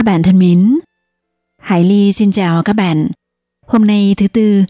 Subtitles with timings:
[0.00, 0.78] Các bạn thân mến,
[1.62, 3.08] Hải Ly xin chào các bạn.
[3.66, 4.64] Hôm nay thứ tư,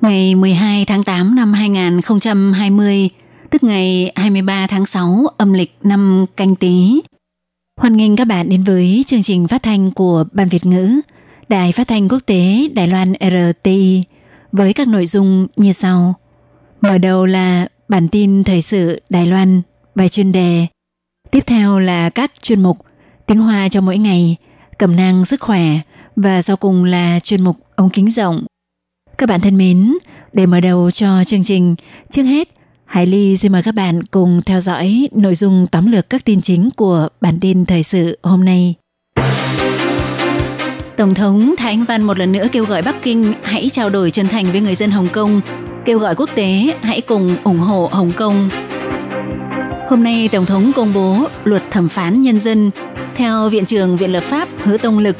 [0.00, 3.10] ngày 12 tháng 8 năm 2020,
[3.50, 7.00] tức ngày 23 tháng 6 âm lịch năm canh tí.
[7.80, 11.00] Hoan nghênh các bạn đến với chương trình phát thanh của Ban Việt ngữ,
[11.48, 14.04] Đài phát thanh quốc tế Đài Loan RTI
[14.52, 16.14] với các nội dung như sau.
[16.80, 19.62] Mở đầu là bản tin thời sự Đài Loan,
[19.94, 20.66] bài chuyên đề.
[21.30, 22.85] Tiếp theo là các chuyên mục
[23.26, 24.36] tiếng Hoa cho mỗi ngày,
[24.78, 25.62] cẩm nang sức khỏe
[26.16, 28.44] và sau cùng là chuyên mục ống kính rộng.
[29.18, 29.94] Các bạn thân mến,
[30.32, 31.74] để mở đầu cho chương trình,
[32.10, 32.48] trước hết
[32.84, 36.40] Hải Ly xin mời các bạn cùng theo dõi nội dung tóm lược các tin
[36.40, 38.74] chính của bản tin thời sự hôm nay.
[40.96, 44.10] Tổng thống Thái Anh Văn một lần nữa kêu gọi Bắc Kinh hãy trao đổi
[44.10, 45.40] chân thành với người dân Hồng Kông,
[45.84, 48.48] kêu gọi quốc tế hãy cùng ủng hộ Hồng Kông.
[49.88, 52.70] Hôm nay, Tổng thống công bố luật thẩm phán nhân dân.
[53.16, 55.16] Theo Viện trưởng Viện Lập pháp Hứa Tông Lực,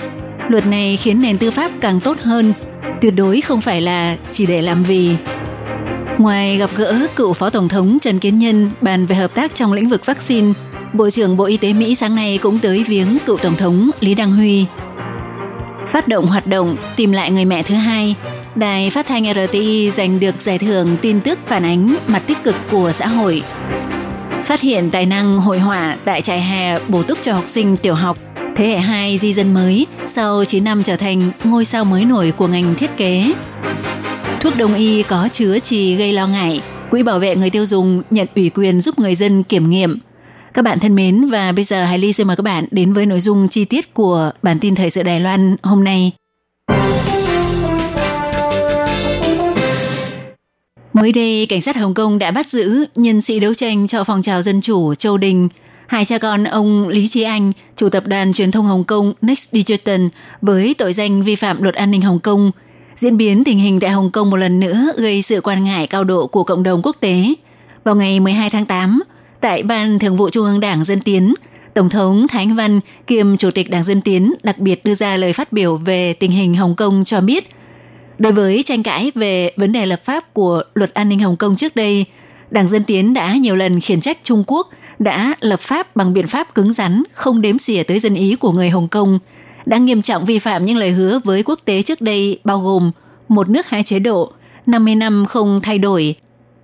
[0.48, 2.52] luật này khiến nền tư pháp càng tốt hơn,
[3.00, 5.16] tuyệt đối không phải là chỉ để làm vì.
[6.18, 9.72] Ngoài gặp gỡ cựu Phó Tổng thống Trần Kiến Nhân bàn về hợp tác trong
[9.72, 10.52] lĩnh vực vaccine,
[10.92, 14.14] Bộ trưởng Bộ Y tế Mỹ sáng nay cũng tới viếng cựu Tổng thống Lý
[14.14, 14.66] Đăng Huy.
[15.86, 18.14] Phát động hoạt động tìm lại người mẹ thứ hai,
[18.54, 22.54] Đài phát thanh RTI giành được giải thưởng tin tức phản ánh mặt tích cực
[22.70, 23.42] của xã hội.
[24.46, 27.94] Phát hiện tài năng hội họa tại trại hè bổ túc cho học sinh tiểu
[27.94, 28.18] học
[28.56, 32.32] thế hệ 2 di dân mới sau 9 năm trở thành ngôi sao mới nổi
[32.36, 33.32] của ngành thiết kế.
[34.40, 38.02] Thuốc đông y có chứa trì gây lo ngại, Quỹ bảo vệ người tiêu dùng
[38.10, 39.98] nhận ủy quyền giúp người dân kiểm nghiệm.
[40.54, 43.06] Các bạn thân mến và bây giờ Hải Ly xin mời các bạn đến với
[43.06, 46.12] nội dung chi tiết của bản tin thời sự Đài Loan hôm nay.
[50.96, 54.22] Mới đây, cảnh sát Hồng Kông đã bắt giữ nhân sĩ đấu tranh cho phong
[54.22, 55.48] trào dân chủ Châu Đình.
[55.86, 59.50] Hai cha con ông Lý Trí Anh, chủ tập đoàn truyền thông Hồng Kông Next
[59.52, 60.06] Digital
[60.42, 62.50] với tội danh vi phạm luật an ninh Hồng Kông.
[62.94, 66.04] Diễn biến tình hình tại Hồng Kông một lần nữa gây sự quan ngại cao
[66.04, 67.34] độ của cộng đồng quốc tế.
[67.84, 69.02] Vào ngày 12 tháng 8,
[69.40, 71.34] tại Ban Thường vụ Trung ương Đảng Dân Tiến,
[71.74, 75.16] Tổng thống Thái Anh Văn kiêm Chủ tịch Đảng Dân Tiến đặc biệt đưa ra
[75.16, 77.48] lời phát biểu về tình hình Hồng Kông cho biết–
[78.18, 81.56] Đối với tranh cãi về vấn đề lập pháp của luật an ninh Hồng Kông
[81.56, 82.04] trước đây,
[82.50, 84.68] Đảng Dân Tiến đã nhiều lần khiển trách Trung Quốc
[84.98, 88.52] đã lập pháp bằng biện pháp cứng rắn, không đếm xỉa tới dân ý của
[88.52, 89.18] người Hồng Kông,
[89.66, 92.92] đã nghiêm trọng vi phạm những lời hứa với quốc tế trước đây bao gồm
[93.28, 94.32] một nước hai chế độ,
[94.66, 96.14] 50 năm không thay đổi.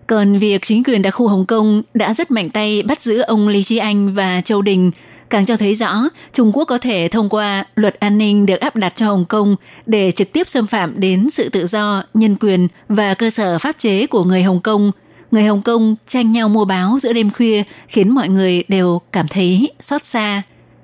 [0.06, 3.48] Còn việc chính quyền đặc khu Hồng Kông đã rất mạnh tay bắt giữ ông
[3.48, 4.90] Lý Chi Anh và Châu Đình–
[5.31, 8.75] càng cho thấy rõ Trung Quốc có thể thông qua luật an ninh được áp
[8.75, 9.55] đặt cho Hồng Kông
[9.85, 13.75] để trực tiếp xâm phạm đến sự tự do, nhân quyền và cơ sở pháp
[13.79, 14.91] chế của người Hồng Kông.
[15.31, 19.27] Người Hồng Kông tranh nhau mua báo giữa đêm khuya khiến mọi người đều cảm
[19.27, 20.41] thấy xót xa.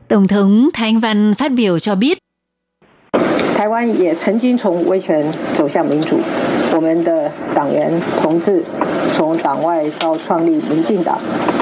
[0.08, 2.18] Tổng thống Thái Anh Văn phát biểu cho biết
[3.56, 6.20] 台湾也曾经从威权走向民主，
[6.74, 8.64] 我们的党员同志
[9.16, 11.18] 从党外到创立民进党，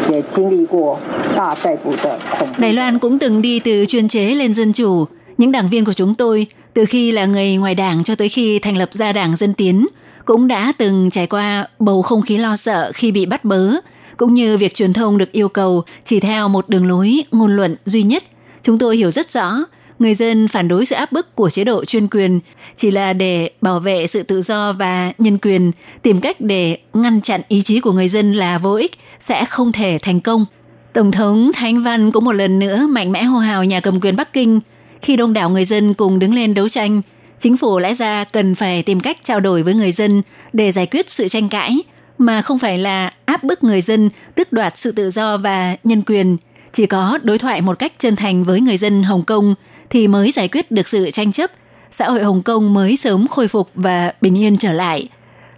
[0.09, 0.97] 也经历过
[1.35, 2.61] 大逮捕的恐怖。
[2.61, 5.05] Đài Loan cũng từng đi từ chuyên chế lên dân chủ.
[5.37, 8.59] Những đảng viên của chúng tôi, từ khi là người ngoài đảng cho tới khi
[8.59, 9.87] thành lập ra đảng Dân Tiến,
[10.25, 13.71] cũng đã từng trải qua bầu không khí lo sợ khi bị bắt bớ,
[14.17, 17.75] cũng như việc truyền thông được yêu cầu chỉ theo một đường lối ngôn luận
[17.85, 18.23] duy nhất.
[18.61, 19.57] Chúng tôi hiểu rất rõ,
[19.98, 22.40] người dân phản đối sự áp bức của chế độ chuyên quyền
[22.76, 27.20] chỉ là để bảo vệ sự tự do và nhân quyền, tìm cách để ngăn
[27.20, 30.44] chặn ý chí của người dân là vô ích, sẽ không thể thành công.
[30.92, 34.16] Tổng thống Thanh Văn cũng một lần nữa mạnh mẽ hô hào nhà cầm quyền
[34.16, 34.60] Bắc Kinh
[35.02, 37.02] khi đông đảo người dân cùng đứng lên đấu tranh.
[37.38, 40.22] Chính phủ lẽ ra cần phải tìm cách trao đổi với người dân
[40.52, 41.82] để giải quyết sự tranh cãi,
[42.18, 46.02] mà không phải là áp bức người dân, tước đoạt sự tự do và nhân
[46.06, 46.36] quyền.
[46.72, 49.54] Chỉ có đối thoại một cách chân thành với người dân Hồng Kông
[49.90, 51.50] thì mới giải quyết được sự tranh chấp,
[51.90, 55.08] xã hội Hồng Kông mới sớm khôi phục và bình yên trở lại.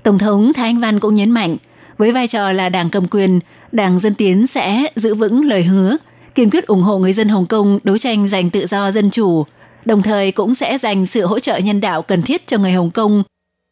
[0.02, 1.56] Tổng thống Thái Anh Văn cũng nhấn mạnh,
[1.98, 3.40] với vai trò là đảng cầm quyền,
[3.72, 5.96] Đảng Dân Tiến sẽ giữ vững lời hứa,
[6.34, 9.44] kiên quyết ủng hộ người dân Hồng Kông đấu tranh giành tự do dân chủ,
[9.84, 12.90] đồng thời cũng sẽ dành sự hỗ trợ nhân đạo cần thiết cho người Hồng
[12.90, 13.22] Kông.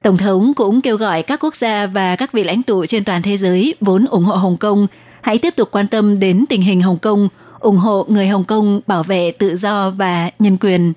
[0.04, 3.22] Tổng thống cũng kêu gọi các quốc gia và các vị lãnh tụ trên toàn
[3.22, 4.86] thế giới vốn ủng hộ Hồng Kông
[5.20, 7.28] hãy tiếp tục quan tâm đến tình hình Hồng Kông,
[7.66, 10.92] ủng hộ người Hồng Kông bảo vệ tự do và nhân quyền.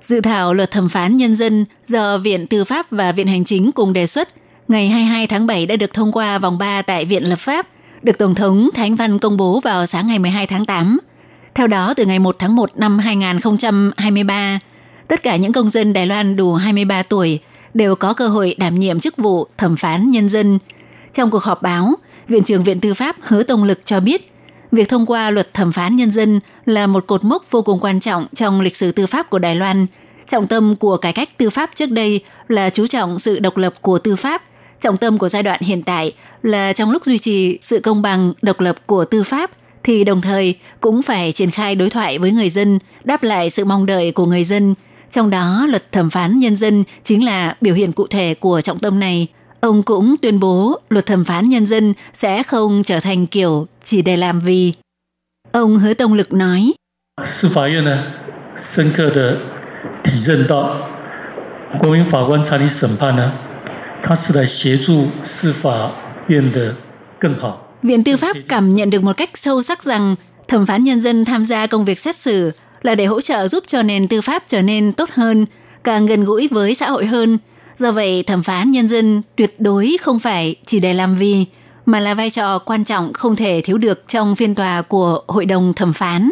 [0.00, 3.72] Dự thảo luật thẩm phán nhân dân do Viện Tư pháp và Viện Hành chính
[3.72, 4.28] cùng đề xuất
[4.68, 7.66] ngày 22 tháng 7 đã được thông qua vòng 3 tại Viện Lập pháp,
[8.02, 10.98] được Tổng thống Thánh Văn công bố vào sáng ngày 12 tháng 8.
[11.54, 14.58] Theo đó, từ ngày 1 tháng 1 năm 2023,
[15.08, 17.40] tất cả những công dân Đài Loan đủ 23 tuổi
[17.74, 20.58] đều có cơ hội đảm nhiệm chức vụ thẩm phán nhân dân.
[21.12, 21.94] Trong cuộc họp báo,
[22.28, 24.32] Viện trưởng Viện Tư pháp Hứa Tông Lực cho biết,
[24.72, 28.00] việc thông qua luật thẩm phán nhân dân là một cột mốc vô cùng quan
[28.00, 29.86] trọng trong lịch sử tư pháp của Đài Loan.
[30.26, 33.74] Trọng tâm của cải cách tư pháp trước đây là chú trọng sự độc lập
[33.80, 34.42] của tư pháp.
[34.80, 36.12] Trọng tâm của giai đoạn hiện tại
[36.42, 39.50] là trong lúc duy trì sự công bằng, độc lập của tư pháp
[39.82, 43.64] thì đồng thời cũng phải triển khai đối thoại với người dân, đáp lại sự
[43.64, 44.74] mong đợi của người dân.
[45.10, 48.78] Trong đó, luật thẩm phán nhân dân chính là biểu hiện cụ thể của trọng
[48.78, 49.28] tâm này.
[49.60, 54.02] Ông cũng tuyên bố luật thẩm phán nhân dân sẽ không trở thành kiểu chỉ
[54.02, 54.72] để làm vì.
[55.52, 56.72] Ông Hứa Tông Lực nói,
[67.82, 70.16] Viện Tư pháp cảm nhận được một cách sâu sắc rằng
[70.48, 72.50] thẩm phán nhân dân tham gia công việc xét xử
[72.82, 75.46] là để hỗ trợ giúp cho nền tư pháp trở nên tốt hơn,
[75.84, 77.38] càng gần gũi với xã hội hơn–
[77.80, 81.46] Do vậy, thẩm phán nhân dân tuyệt đối không phải chỉ để làm vì,
[81.86, 85.46] mà là vai trò quan trọng không thể thiếu được trong phiên tòa của Hội
[85.46, 86.30] đồng thẩm phán.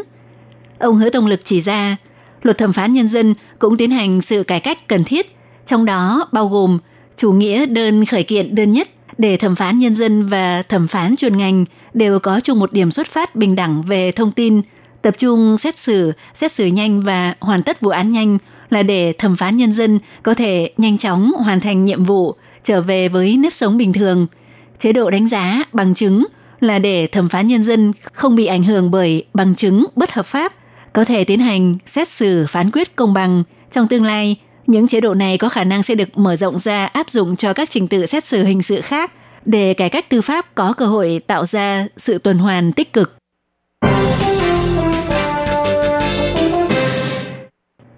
[0.78, 1.96] Ông Hứa Tông Lực chỉ ra,
[2.42, 5.36] luật thẩm phán nhân dân cũng tiến hành sự cải cách cần thiết,
[5.66, 6.78] trong đó bao gồm
[7.16, 11.16] chủ nghĩa đơn khởi kiện đơn nhất để thẩm phán nhân dân và thẩm phán
[11.16, 14.62] chuyên ngành đều có chung một điểm xuất phát bình đẳng về thông tin,
[15.02, 18.38] tập trung xét xử, xét xử nhanh và hoàn tất vụ án nhanh
[18.70, 22.80] là để thẩm phán nhân dân có thể nhanh chóng hoàn thành nhiệm vụ, trở
[22.80, 24.26] về với nếp sống bình thường.
[24.78, 26.26] Chế độ đánh giá bằng chứng
[26.60, 30.26] là để thẩm phán nhân dân không bị ảnh hưởng bởi bằng chứng bất hợp
[30.26, 30.52] pháp,
[30.92, 33.42] có thể tiến hành xét xử phán quyết công bằng.
[33.70, 34.36] Trong tương lai,
[34.66, 37.52] những chế độ này có khả năng sẽ được mở rộng ra áp dụng cho
[37.52, 39.12] các trình tự xét xử hình sự khác
[39.44, 43.18] để cải cách tư pháp có cơ hội tạo ra sự tuần hoàn tích cực.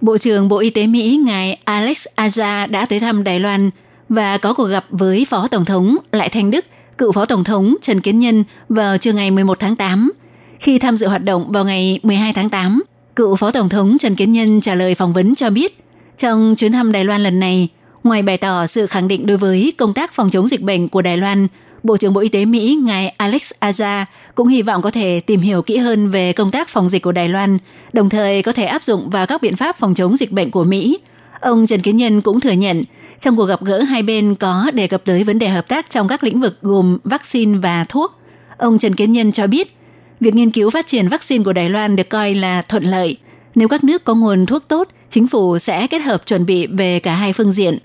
[0.01, 3.71] Bộ trưởng Bộ Y tế Mỹ ngài Alex Azar đã tới thăm Đài Loan
[4.09, 6.65] và có cuộc gặp với Phó Tổng thống Lại Thanh Đức,
[6.99, 10.13] cựu Phó Tổng thống Trần Kiến Nhân vào trưa ngày 11 tháng 8.
[10.61, 12.83] Khi tham dự hoạt động vào ngày 12 tháng 8,
[13.17, 15.85] cựu Phó Tổng thống Trần Kiến Nhân trả lời phỏng vấn cho biết,
[16.17, 17.69] trong chuyến thăm Đài Loan lần này,
[18.05, 21.03] ngoài bày tỏ sự khẳng định đối với công tác phòng chống dịch bệnh của
[21.03, 21.47] Đài Loan,
[21.83, 24.05] Bộ trưởng Bộ Y tế Mỹ ngài Alex Azar
[24.35, 27.13] cũng hy vọng có thể tìm hiểu kỹ hơn về công tác phòng dịch của
[27.13, 27.59] Đài Loan,
[27.93, 30.65] đồng thời có thể áp dụng vào các biện pháp phòng chống dịch bệnh của
[30.65, 30.99] Mỹ.
[31.41, 32.83] Ông Trần Kiến Nhân cũng thừa nhận,
[33.19, 36.09] trong cuộc gặp gỡ hai bên có đề cập tới vấn đề hợp tác trong
[36.09, 38.13] các lĩnh vực gồm vaccine và thuốc.
[38.57, 39.77] Ông Trần Kiến Nhân cho biết,
[40.21, 43.17] việc nghiên cứu phát triển vaccine của Đài Loan được coi là thuận lợi.
[43.55, 47.01] Nếu các nước có nguồn thuốc tốt, chính phủ sẽ kết hợp chuẩn bị về
[47.01, 47.79] cả hai phương diện.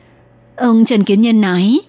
[0.56, 1.80] Ông Trần Kiến Nhân nói,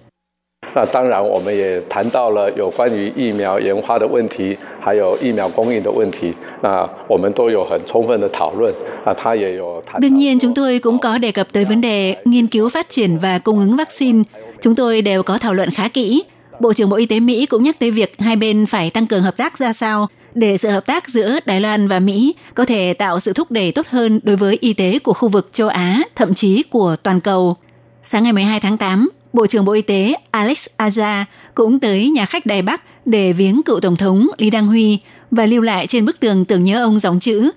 [0.74, 6.32] 那当然，我们也谈到了有关于疫苗研发的问题，还有疫苗供应的问题。
[6.62, 8.72] 那我们都有很充分的讨论。
[9.04, 10.00] 啊，他也有谈。
[10.00, 13.18] Đương nhiên chúng tôi cũng có đề cập tới vấn đề nghiên cứu phát triển
[13.18, 14.22] và cung ứng vaccine.
[14.60, 16.22] Chúng tôi đều có thảo luận khá kỹ.
[16.60, 19.22] Bộ trưởng Bộ Y tế Mỹ cũng nhắc tới việc hai bên phải tăng cường
[19.22, 22.94] hợp tác ra sao để sự hợp tác giữa Đài Loan và Mỹ có thể
[22.94, 26.02] tạo sự thúc đẩy tốt hơn đối với y tế của khu vực châu Á,
[26.16, 27.56] thậm chí của toàn cầu.
[28.02, 31.23] Sáng ngày 12 tháng 8, Bộ trưởng Bộ Y tế Alex Azar
[31.55, 34.99] cũng tới nhà khách Đài Bắc để viếng cựu Tổng thống Lý Đăng Huy
[35.31, 37.51] và lưu lại trên bức tường tưởng nhớ ông dòng chữ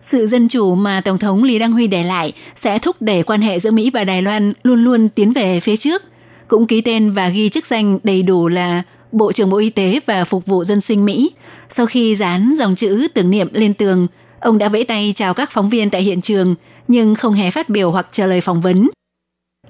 [0.00, 3.40] sự dân chủ mà Tổng thống Lý Đăng Huy để lại sẽ thúc đẩy quan
[3.40, 6.02] hệ giữa Mỹ và Đài Loan luôn luôn tiến về phía trước.
[6.48, 10.00] Cũng ký tên và ghi chức danh đầy đủ là Bộ trưởng Bộ Y tế
[10.06, 11.30] và Phục vụ Dân sinh Mỹ.
[11.68, 14.06] Sau khi dán dòng chữ tưởng niệm lên tường,
[14.40, 16.54] ông đã vẫy tay chào các phóng viên tại hiện trường,
[16.88, 18.88] nhưng không hề phát biểu hoặc trả lời phỏng vấn.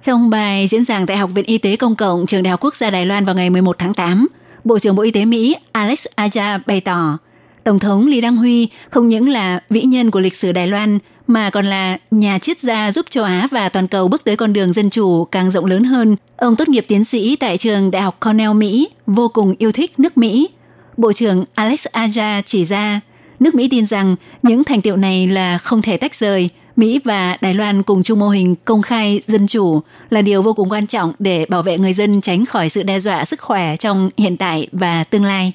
[0.03, 2.77] Trong bài diễn giảng tại Học viện Y tế Công cộng Trường Đại học Quốc
[2.77, 4.27] gia Đài Loan vào ngày 11 tháng 8,
[4.65, 7.19] Bộ trưởng Bộ Y tế Mỹ Alex Azar bày tỏ,
[7.65, 10.99] Tổng thống Lý Đăng Huy không những là vĩ nhân của lịch sử Đài Loan,
[11.27, 14.53] mà còn là nhà triết gia giúp châu Á và toàn cầu bước tới con
[14.53, 16.17] đường dân chủ càng rộng lớn hơn.
[16.37, 19.99] Ông tốt nghiệp tiến sĩ tại trường Đại học Cornell Mỹ, vô cùng yêu thích
[19.99, 20.49] nước Mỹ.
[20.97, 23.01] Bộ trưởng Alex Azar chỉ ra,
[23.41, 26.51] nước Mỹ tin rằng những thành tiệu này là không thể tách rời.
[26.77, 29.81] Mỹ và Đài Loan cùng chung mô hình công khai dân chủ
[30.11, 33.01] là điều vô cùng quan trọng để bảo vệ người dân tránh khỏi sự đe
[33.01, 35.53] dọa sức khỏe trong hiện tại và tương lai.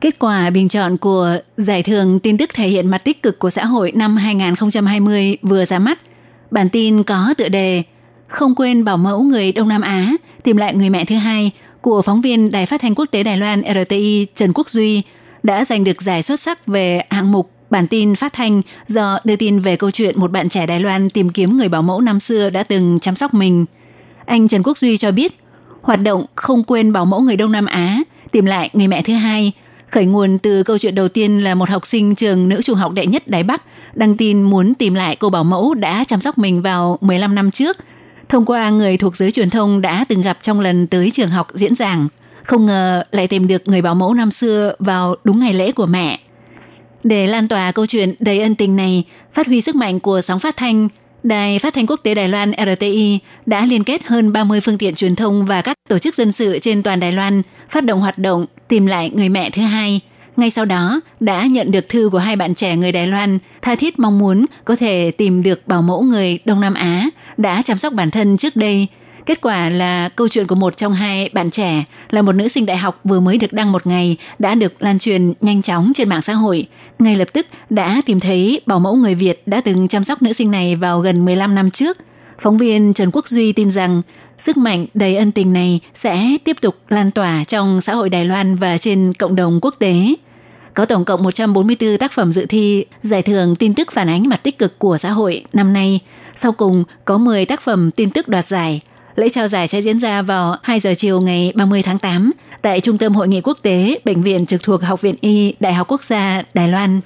[0.00, 3.50] Kết quả bình chọn của giải thưởng tin tức thể hiện mặt tích cực của
[3.50, 5.98] xã hội năm 2020 vừa ra mắt.
[6.50, 7.82] Bản tin có tựa đề
[8.28, 12.02] không quên bảo mẫu người Đông Nam Á, tìm lại người mẹ thứ hai của
[12.02, 15.02] phóng viên Đài Phát thanh Quốc tế Đài Loan RTI Trần Quốc Duy
[15.44, 19.36] đã giành được giải xuất sắc về hạng mục bản tin phát thanh do đưa
[19.36, 22.20] tin về câu chuyện một bạn trẻ Đài Loan tìm kiếm người bảo mẫu năm
[22.20, 23.66] xưa đã từng chăm sóc mình.
[24.26, 25.38] Anh Trần Quốc Duy cho biết,
[25.82, 27.98] hoạt động không quên bảo mẫu người Đông Nam Á
[28.32, 29.52] tìm lại người mẹ thứ hai
[29.90, 32.92] khởi nguồn từ câu chuyện đầu tiên là một học sinh trường nữ trung học
[32.92, 33.62] đệ nhất Đài Bắc
[33.94, 37.50] đăng tin muốn tìm lại cô bảo mẫu đã chăm sóc mình vào 15 năm
[37.50, 37.76] trước.
[38.28, 41.48] Thông qua người thuộc giới truyền thông đã từng gặp trong lần tới trường học
[41.52, 42.08] diễn giảng,
[42.44, 45.86] không ngờ lại tìm được người bảo mẫu năm xưa vào đúng ngày lễ của
[45.86, 46.18] mẹ.
[47.04, 50.40] Để lan tỏa câu chuyện đầy ân tình này, phát huy sức mạnh của sóng
[50.40, 50.88] phát thanh,
[51.24, 54.94] Đài Phát thanh Quốc tế Đài Loan RTI đã liên kết hơn 30 phương tiện
[54.94, 58.18] truyền thông và các tổ chức dân sự trên toàn Đài Loan phát động hoạt
[58.18, 60.00] động tìm lại người mẹ thứ hai.
[60.36, 63.74] Ngay sau đó, đã nhận được thư của hai bạn trẻ người Đài Loan tha
[63.74, 67.78] thiết mong muốn có thể tìm được bảo mẫu người Đông Nam Á đã chăm
[67.78, 68.86] sóc bản thân trước đây.
[69.26, 72.66] Kết quả là câu chuyện của một trong hai bạn trẻ là một nữ sinh
[72.66, 76.08] đại học vừa mới được đăng một ngày đã được lan truyền nhanh chóng trên
[76.08, 76.66] mạng xã hội–
[76.98, 80.32] ngay lập tức đã tìm thấy bảo mẫu người Việt đã từng chăm sóc nữ
[80.32, 81.98] sinh này vào gần 15 năm trước.
[82.38, 84.02] Phóng viên Trần Quốc Duy tin rằng
[84.38, 88.24] sức mạnh, đầy ân tình này sẽ tiếp tục lan tỏa trong xã hội Đài
[88.24, 89.94] Loan và trên cộng đồng quốc tế.
[90.74, 94.42] Có tổng cộng 144 tác phẩm dự thi giải thưởng tin tức phản ánh mặt
[94.42, 96.00] tích cực của xã hội năm nay.
[96.34, 98.80] Sau cùng, có 10 tác phẩm tin tức đoạt giải.
[99.16, 102.80] Lễ trao giải sẽ diễn ra vào 2 giờ chiều ngày 30 tháng 8 tại
[102.80, 105.88] Trung tâm Hội nghị Quốc tế, Bệnh viện trực thuộc Học viện Y, Đại học
[105.88, 107.00] Quốc gia Đài Loan.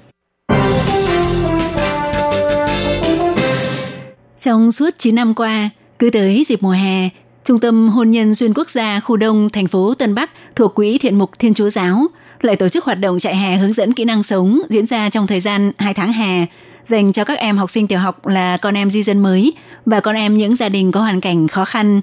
[4.41, 7.09] Trong suốt 9 năm qua, cứ tới dịp mùa hè,
[7.45, 10.99] Trung tâm Hôn nhân Xuyên Quốc gia khu đông thành phố Tân Bắc thuộc Quỹ
[10.99, 12.07] Thiện mục Thiên Chúa Giáo
[12.41, 15.27] lại tổ chức hoạt động chạy hè hướng dẫn kỹ năng sống diễn ra trong
[15.27, 16.47] thời gian 2 tháng hè
[16.89, 19.53] dành cho các em học sinh tiểu học là con em di dân mới
[19.87, 22.01] và con em những gia đình có hoàn cảnh khó khăn.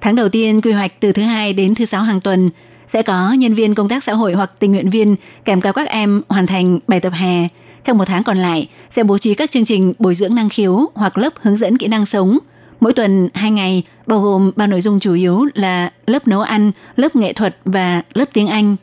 [0.00, 2.50] Tháng đầu tiên quy hoạch từ thứ hai đến thứ sáu hàng tuần
[2.86, 5.88] sẽ có nhân viên công tác xã hội hoặc tình nguyện viên kèm cặp các
[5.88, 7.48] em hoàn thành bài tập hè.
[7.84, 10.90] Trong một tháng còn lại, sẽ bố trí các chương trình bồi dưỡng năng khiếu
[10.94, 12.38] hoặc lớp hướng dẫn kỹ năng sống.
[12.80, 16.72] Mỗi tuần hai ngày, bao gồm ba nội dung chủ yếu là lớp nấu ăn,
[16.96, 18.76] lớp nghệ thuật và lớp tiếng Anh.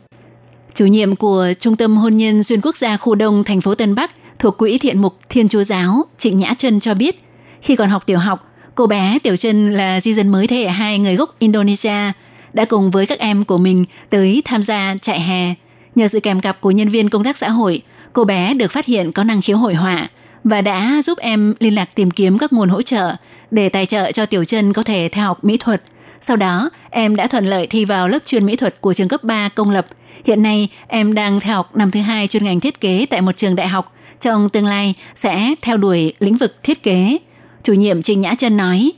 [0.73, 3.95] Chủ nhiệm của Trung tâm Hôn nhân Xuyên Quốc gia khu đông thành phố Tân
[3.95, 7.23] Bắc thuộc Quỹ Thiện mục Thiên Chúa Giáo, Trịnh Nhã Trân cho biết,
[7.61, 10.67] khi còn học tiểu học, cô bé Tiểu Trân là di dân mới thế hệ
[10.67, 12.11] hai người gốc Indonesia–
[12.53, 15.53] đã cùng với các em của mình tới tham gia trại hè.
[15.95, 17.81] Nhờ sự kèm cặp của nhân viên công tác xã hội,
[18.13, 20.07] cô bé được phát hiện có năng khiếu hội họa
[20.43, 23.15] và đã giúp em liên lạc tìm kiếm các nguồn hỗ trợ
[23.51, 25.83] để tài trợ cho Tiểu Trân có thể theo học mỹ thuật.
[26.21, 29.23] Sau đó, em đã thuận lợi thi vào lớp chuyên mỹ thuật của trường cấp
[29.23, 29.85] 3 công lập.
[30.25, 33.31] Hiện nay, em đang theo học năm thứ hai chuyên ngành thiết kế tại một
[33.37, 33.93] trường đại học.
[34.21, 37.17] Trong tương lai, sẽ theo đuổi lĩnh vực thiết kế.
[37.63, 38.91] Chủ nhiệm Trình Nhã Trân nói,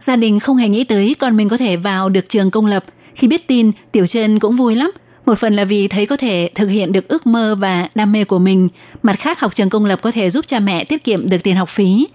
[0.00, 2.84] gia đình không hề nghĩ tới con mình có thể vào được trường công lập–
[3.14, 4.90] khi biết tin, Tiểu Trân cũng vui lắm.
[5.26, 8.24] Một phần là vì thấy có thể thực hiện được ước mơ và đam mê
[8.24, 8.68] của mình.
[9.02, 11.56] Mặt khác, học trường công lập có thể giúp cha mẹ tiết kiệm được tiền
[11.56, 12.06] học phí.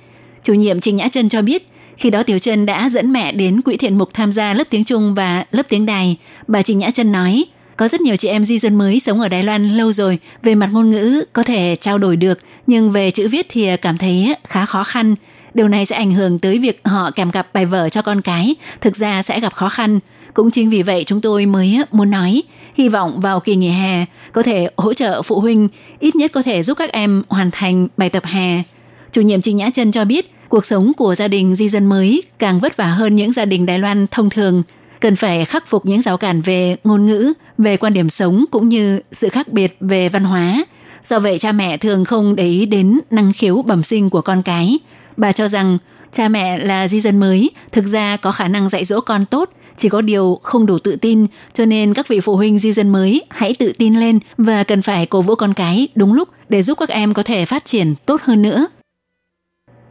[0.43, 1.67] Chủ nhiệm Trình Nhã Trân cho biết,
[1.98, 4.84] khi đó Tiểu Trân đã dẫn mẹ đến quỹ thiện mục tham gia lớp tiếng
[4.84, 6.17] Trung và lớp tiếng Đài.
[6.48, 7.45] Bà Trình Nhã Trân nói,
[7.77, 10.55] có rất nhiều chị em di dân mới sống ở Đài Loan lâu rồi, về
[10.55, 14.36] mặt ngôn ngữ có thể trao đổi được, nhưng về chữ viết thì cảm thấy
[14.44, 15.15] khá khó khăn.
[15.53, 18.55] Điều này sẽ ảnh hưởng tới việc họ kèm cặp bài vở cho con cái,
[18.82, 20.00] thực ra sẽ gặp khó khăn.
[20.34, 22.44] Cũng chính vì vậy chúng tôi mới muốn nói,
[22.77, 25.67] hy vọng vào kỳ nghỉ hè có thể hỗ trợ phụ huynh,
[26.00, 28.63] ít nhất có thể giúp các em hoàn thành bài tập hè.
[29.12, 32.24] Chủ nhiệm Trình Nhã Trân cho biết, cuộc sống của gia đình di dân mới
[32.39, 34.63] càng vất vả hơn những gia đình Đài Loan thông thường,
[35.00, 38.70] cần phải khắc phục những rào cản về ngôn ngữ, về quan điểm sống cũng
[38.70, 40.66] như sự khác biệt về văn hóa.
[41.04, 44.42] Do vậy cha mẹ thường không để ý đến năng khiếu bẩm sinh của con
[44.42, 44.80] cái.
[45.18, 45.78] Bà cho rằng
[46.12, 49.50] cha mẹ là di dân mới thực ra có khả năng dạy dỗ con tốt
[49.78, 52.90] chỉ có điều không đủ tự tin, cho nên các vị phụ huynh di dân
[52.90, 56.64] mới hãy tự tin lên và cần phải cổ vũ con cái đúng lúc để
[56.64, 58.68] giúp các em có thể phát triển tốt hơn nữa.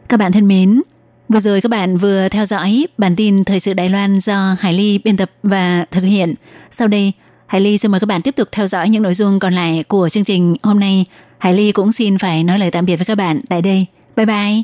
[0.09, 0.81] Các bạn thân mến,
[1.29, 4.73] vừa rồi các bạn vừa theo dõi bản tin Thời sự Đài Loan do Hải
[4.73, 6.33] Ly biên tập và thực hiện.
[6.71, 7.13] Sau đây,
[7.47, 9.83] Hải Ly xin mời các bạn tiếp tục theo dõi những nội dung còn lại
[9.87, 11.05] của chương trình hôm nay.
[11.37, 13.85] Hải Ly cũng xin phải nói lời tạm biệt với các bạn tại đây.
[14.15, 14.63] Bye bye!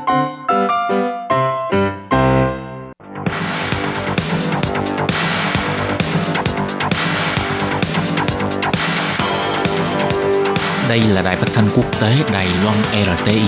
[10.91, 12.77] Đây là đài phát thanh quốc tế Đài Loan
[13.17, 13.41] RTI,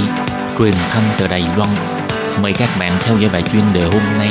[0.60, 1.70] truyền thanh từ Đài Loan.
[2.42, 4.30] Mời các bạn theo dõi bài chuyên đề hôm nay.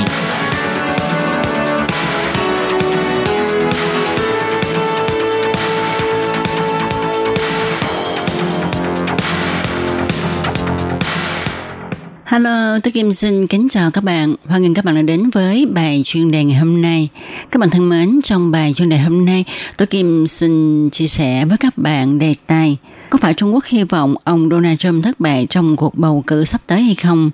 [12.33, 14.35] Hello, tôi Kim xin kính chào các bạn.
[14.49, 17.09] Hoan nghênh các bạn đã đến với bài chuyên đề ngày hôm nay.
[17.53, 19.45] Các bạn thân mến, trong bài chuyên đề hôm nay,
[19.77, 22.77] tôi Kim xin chia sẻ với các bạn đề tài
[23.11, 26.45] có phải Trung Quốc hy vọng ông Donald Trump thất bại trong cuộc bầu cử
[26.45, 27.31] sắp tới hay không?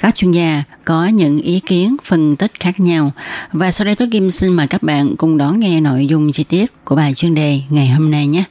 [0.00, 3.12] Các chuyên gia có những ý kiến phân tích khác nhau.
[3.52, 6.44] Và sau đây tôi Kim xin mời các bạn cùng đón nghe nội dung chi
[6.44, 8.44] tiết của bài chuyên đề ngày hôm nay nhé.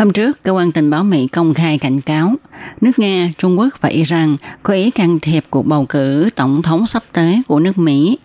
[0.00, 2.34] Hôm trước, cơ quan tình báo Mỹ công khai cảnh cáo
[2.80, 6.86] nước Nga, Trung Quốc và Iran có ý can thiệp cuộc bầu cử tổng thống
[6.86, 8.18] sắp tới của nước Mỹ.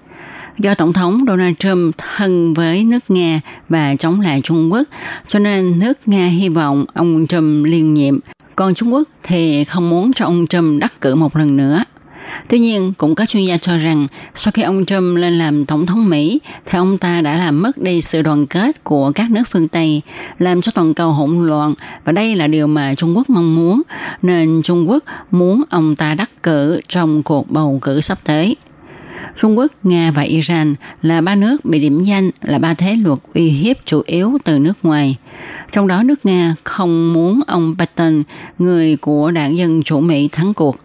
[0.58, 4.84] Do Tổng thống Donald Trump thân với nước Nga và chống lại Trung Quốc,
[5.28, 8.20] cho nên nước Nga hy vọng ông Trump liên nhiệm.
[8.56, 11.84] Còn Trung Quốc thì không muốn cho ông Trump đắc cử một lần nữa.
[12.50, 15.86] Tuy nhiên, cũng có chuyên gia cho rằng sau khi ông Trump lên làm tổng
[15.86, 19.44] thống Mỹ, thì ông ta đã làm mất đi sự đoàn kết của các nước
[19.52, 20.02] phương Tây,
[20.40, 21.74] làm cho toàn cầu hỗn loạn
[22.06, 23.82] và đây là điều mà Trung Quốc mong muốn,
[24.22, 28.56] nên Trung Quốc muốn ông ta đắc cử trong cuộc bầu cử sắp tới.
[29.36, 33.20] Trung Quốc, Nga và Iran là ba nước bị điểm danh là ba thế luật
[33.34, 35.18] uy hiếp chủ yếu từ nước ngoài.
[35.72, 38.24] Trong đó nước Nga không muốn ông Biden,
[38.60, 40.78] người của đảng Dân Chủ Mỹ thắng cuộc.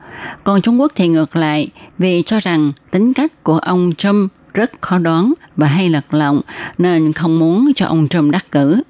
[0.44, 4.70] Còn Trung Quốc thì ngược lại vì cho rằng tính cách của ông Trump rất
[4.80, 6.40] khó đoán và hay lật lọng
[6.78, 8.82] nên không muốn cho ông Trump đắc cử.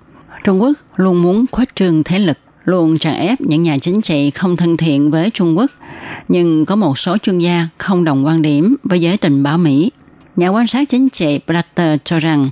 [0.45, 4.31] Trung Quốc luôn muốn khuếch trương thế lực, luôn tràn ép những nhà chính trị
[4.31, 5.71] không thân thiện với Trung Quốc.
[6.29, 9.91] Nhưng có một số chuyên gia không đồng quan điểm với giới tình báo Mỹ.
[10.37, 12.51] Nhà quan sát chính trị Blatter cho rằng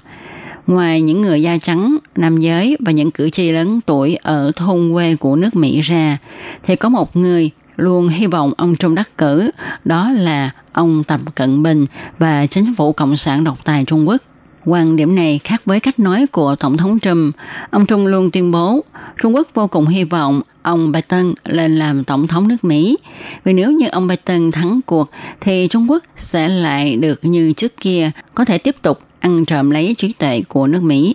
[0.67, 4.91] ngoài những người da trắng, nam giới và những cử tri lớn tuổi ở thôn
[4.93, 6.19] quê của nước Mỹ ra,
[6.63, 9.51] thì có một người luôn hy vọng ông Trung đắc cử,
[9.85, 11.87] đó là ông Tập Cận Bình
[12.19, 14.23] và chính phủ Cộng sản độc tài Trung Quốc.
[14.65, 17.35] Quan điểm này khác với cách nói của Tổng thống Trump.
[17.71, 18.85] Ông Trung luôn tuyên bố
[19.23, 22.97] Trung Quốc vô cùng hy vọng ông Biden lên làm Tổng thống nước Mỹ.
[23.45, 25.11] Vì nếu như ông Biden thắng cuộc
[25.41, 29.71] thì Trung Quốc sẽ lại được như trước kia có thể tiếp tục ăn trộm
[29.71, 31.15] lấy trí tuệ của nước Mỹ.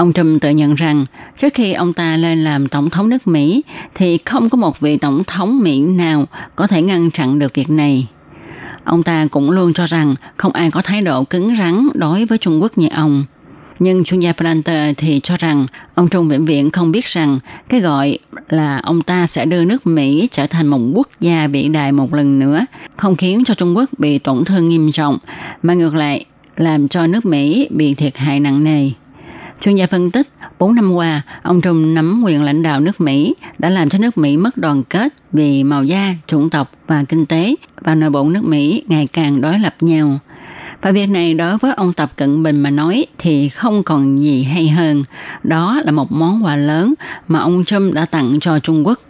[0.00, 3.62] Ông Trump tự nhận rằng trước khi ông ta lên làm tổng thống nước Mỹ
[3.94, 7.70] thì không có một vị tổng thống Mỹ nào có thể ngăn chặn được việc
[7.70, 8.06] này.
[8.84, 12.38] Ông ta cũng luôn cho rằng không ai có thái độ cứng rắn đối với
[12.38, 13.24] Trung Quốc như ông.
[13.78, 17.80] Nhưng chuyên gia Planter thì cho rằng ông Trung vĩnh viễn không biết rằng cái
[17.80, 21.92] gọi là ông ta sẽ đưa nước Mỹ trở thành một quốc gia vĩ đại
[21.92, 25.18] một lần nữa, không khiến cho Trung Quốc bị tổn thương nghiêm trọng,
[25.62, 26.24] mà ngược lại
[26.56, 28.90] làm cho nước Mỹ bị thiệt hại nặng nề.
[29.60, 33.34] Chuyên gia phân tích, 4 năm qua, ông Trump nắm quyền lãnh đạo nước Mỹ
[33.58, 37.26] đã làm cho nước Mỹ mất đoàn kết vì màu da, chủng tộc và kinh
[37.26, 40.18] tế và nội bộ nước Mỹ ngày càng đối lập nhau.
[40.82, 44.42] Và việc này đối với ông Tập Cận Bình mà nói thì không còn gì
[44.42, 45.04] hay hơn.
[45.42, 46.94] Đó là một món quà lớn
[47.28, 49.00] mà ông Trump đã tặng cho Trung Quốc.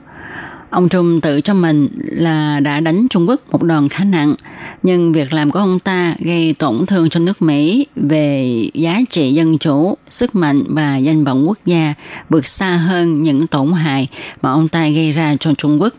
[0.70, 4.34] Ông trung tự cho mình là đã đánh Trung Quốc một đòn khá nặng,
[4.82, 9.32] nhưng việc làm của ông ta gây tổn thương cho nước Mỹ về giá trị
[9.32, 11.94] dân chủ, sức mạnh và danh vọng quốc gia
[12.28, 14.08] vượt xa hơn những tổn hại
[14.42, 15.94] mà ông ta gây ra cho Trung Quốc.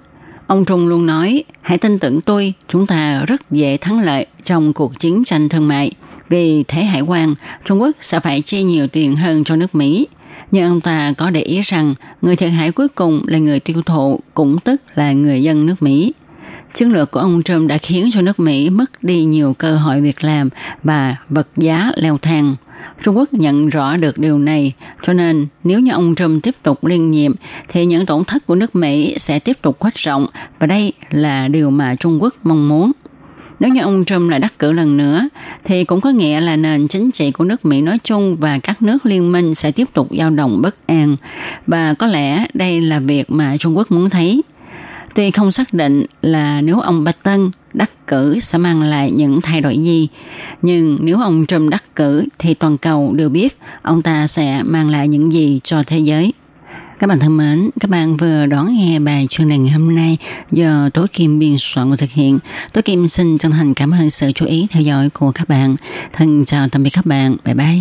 [0.48, 4.74] Ông Trung luôn nói, hãy tin tưởng tôi, chúng ta rất dễ thắng lợi trong
[4.74, 5.92] cuộc chiến tranh thương mại.
[6.30, 10.08] Vì thế hải quan, Trung Quốc sẽ phải chi nhiều tiền hơn cho nước Mỹ–
[10.52, 13.82] nhưng ông ta có để ý rằng người thiệt hại cuối cùng là người tiêu
[13.86, 16.14] thụ, cũng tức là người dân nước Mỹ.
[16.74, 20.02] Chiến lược của ông Trump đã khiến cho nước Mỹ mất đi nhiều cơ hội
[20.02, 20.50] việc làm
[20.84, 22.56] và vật giá leo thang.
[23.04, 26.86] Trung Quốc nhận rõ được điều này, cho nên nếu như ông Trump tiếp tục
[26.86, 27.34] liên nhiệm
[27.68, 30.28] thì những tổn thất của nước Mỹ sẽ tiếp tục khuếch rộng
[30.60, 32.92] và đây là điều mà Trung Quốc mong muốn.
[33.62, 35.30] Nếu như ông Trump lại đắc cử lần nữa,
[35.64, 38.82] thì cũng có nghĩa là nền chính trị của nước Mỹ nói chung và các
[38.82, 41.16] nước liên minh sẽ tiếp tục dao động bất an.
[41.68, 44.42] Và có lẽ đây là việc mà Trung Quốc muốn thấy.
[45.16, 49.62] Tuy không xác định là nếu ông Biden đắc cử sẽ mang lại những thay
[49.62, 50.08] đổi gì,
[50.62, 54.90] nhưng nếu ông Trump đắc cử thì toàn cầu đều biết ông ta sẽ mang
[54.90, 56.34] lại những gì cho thế giới.
[57.02, 60.18] Các bạn thân mến, các bạn vừa đón nghe bài chuyên đề ngày hôm nay
[60.52, 62.40] do Tố Kim biên soạn và thực hiện.
[62.74, 65.76] Tố Kim xin chân thành cảm ơn sự chú ý theo dõi của các bạn.
[66.14, 67.38] Thân chào tạm biệt các bạn.
[67.46, 67.80] Bye bye.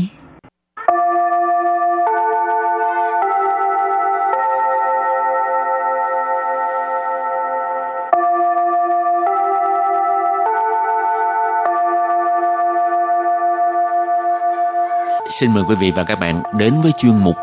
[15.41, 17.37] Xin mời quý vị và các bạn đến với chuyên mục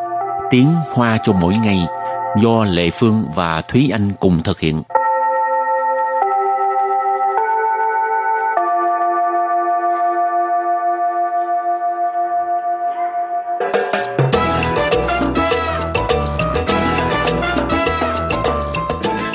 [0.49, 1.79] Tiếng Hoa cho mỗi ngày
[2.41, 4.81] do Lệ Phương và Thúy Anh cùng thực hiện.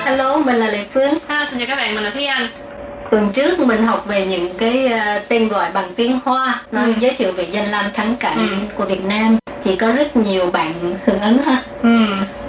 [0.04, 1.14] Hello, mình là Lệ Phương.
[1.28, 2.46] Hello, xin chào các bạn, mình là Thúy Anh.
[3.10, 6.92] Tuần trước mình học về những cái ờ, tên gọi bằng tiếng Hoa, nó Ừ.
[6.98, 8.56] giới thiệu về danh lam thắng cảnh Ừ.
[8.76, 9.36] của Việt Nam.
[9.64, 10.72] Chỉ có rất nhiều bạn
[11.06, 11.56] hưởng ứng ha.
[11.82, 12.06] Ừ.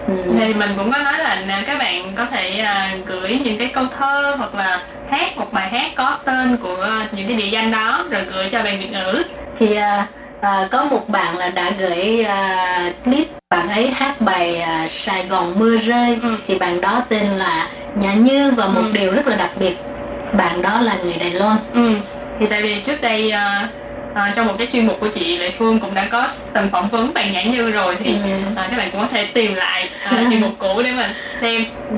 [0.08, 0.14] Ừ.
[0.40, 3.86] Thì mình cũng có nói là các bạn có thể à, gửi những cái câu
[3.98, 8.06] thơ hoặc là hát một bài hát có tên của những cái địa danh đó
[8.10, 9.24] rồi gửi cho bạn Việt ngữ.
[9.58, 10.08] Thì à,
[10.42, 15.26] à, có một bạn là đã gửi à, clip bạn ấy hát bài à, Sài
[15.26, 16.36] Gòn mưa rơi Ừ.
[16.48, 18.92] thì bạn đó tên là Nhã Như và một Ừ.
[18.94, 19.76] điều rất là đặc biệt
[20.38, 21.94] bạn đó là người Đài Loan Ừ.
[22.40, 23.68] Thì tại vì trước đây à,
[24.14, 26.90] à, trong một cái chuyên mục của chị Lệ Phương cũng đã có từng phỏng
[26.90, 28.30] vấn bạn Nhã Như rồi thì Ừ.
[28.56, 31.10] à, các bạn cũng có thể tìm lại à, chuyên mục cũ để mình
[31.42, 31.66] xem.
[31.90, 31.98] Ừ.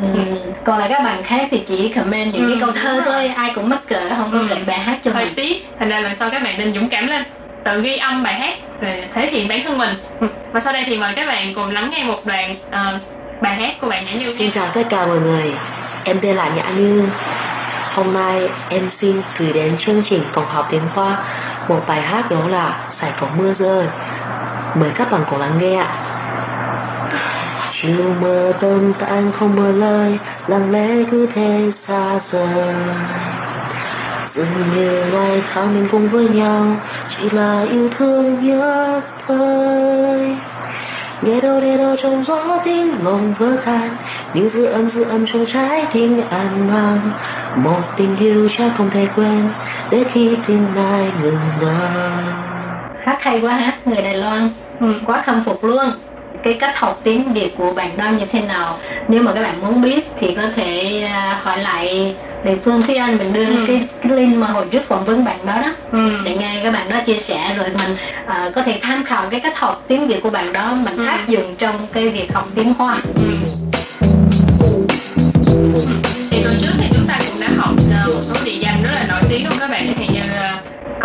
[0.65, 3.13] còn lại các bạn khác thì chỉ comment những Ừ, cái câu thơ đúng rồi.
[3.13, 4.58] thôi ai cũng mắc cỡ không có Ừ.
[4.65, 7.08] bài hát cho Hơi mình tiếc, thành ra lần sau các bạn nên dũng cảm
[7.08, 7.23] lên
[7.63, 10.28] tự ghi âm bài hát rồi thể hiện bản thân mình Ừ.
[10.51, 12.99] và sau đây thì mời các bạn cùng lắng nghe một đoạn à,
[13.41, 15.54] bài hát của bạn Nhã Như Xin chào tất cả mọi người,
[16.06, 17.04] em tên là Nhã Như.
[17.95, 21.23] Hôm nay em xin gửi đến chương trình Tổng học tiếng Hoa
[21.67, 23.88] một bài hát đó là Sài Gòn mưa rơi.
[24.75, 25.88] Mời các bạn cùng lắng nghe ạ.
[27.71, 32.75] Chiều mưa tâm tan không mưa lời, lặng lẽ cứ thế xa rời.
[34.25, 36.65] Dường như ngày tháng mình cùng với nhau,
[37.10, 40.36] chỉ là yêu thương nhất thời.
[41.25, 43.89] Nghe đâu để đâu trong gió tiếng lòng vỡ tan.
[44.33, 46.99] Những dư âm dư âm trong trái tim anh mang.
[47.55, 49.49] Một tình yêu chắc không thể quên,
[49.91, 52.45] Để khi tim này ngừng đau
[53.05, 54.49] hát hay quá hát người Đài Loan.
[54.79, 54.93] Ừ.
[55.05, 55.91] quá khâm phục luôn
[56.45, 59.62] cái cách học tiếng Việt của bạn đó như thế nào nếu mà các bạn
[59.62, 63.65] muốn biết thì có thể à, hỏi lại Lệ Phương Thúy Anh mình đưa Ừ.
[63.67, 66.10] cái, cái link mà hồi trước phỏng vấn bạn đó đó Ừ.
[66.25, 69.39] để nghe các bạn đó chia sẻ rồi mình à, có thể tham khảo cái
[69.39, 71.05] cách học tiếng Việt của bạn đó mình Ừ.
[71.05, 73.21] áp dụng trong cái việc học tiếng Hoa Ừ.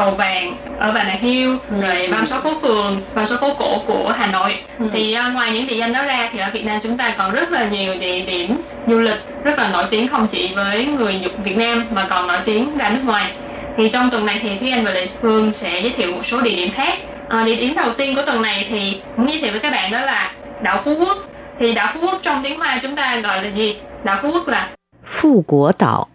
[0.01, 2.13] cầu vàng ở Bà Nà Hill rồi ừ.
[2.13, 4.57] 36 phố phường 36 phố cổ của Hà Nội.
[4.79, 4.85] Ừ.
[4.93, 7.33] Thì uh, ngoài những địa danh đó ra thì ở Việt Nam chúng ta còn
[7.33, 11.21] rất là nhiều địa điểm du lịch rất là nổi tiếng không chỉ với người
[11.45, 13.33] Việt Nam mà còn nổi tiếng ra nước ngoài.
[13.77, 16.41] Thì trong tuần này thì Thúy Anh và Lệ Phương sẽ giới thiệu một số
[16.41, 16.99] địa điểm khác.
[17.29, 19.93] À, địa điểm đầu tiên của tuần này thì muốn giới thiệu với các bạn
[19.93, 20.33] đó là
[20.63, 21.19] đảo Phú Quốc.
[21.59, 23.77] Thì đảo Phú Quốc trong tiếng Hoa chúng ta gọi là gì?
[24.05, 24.69] Đảo Phú Quốc là
[25.05, 26.07] Phú Quốc đảo.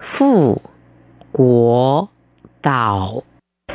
[0.00, 0.56] Phú
[1.32, 2.08] Quốc
[2.62, 3.22] tạo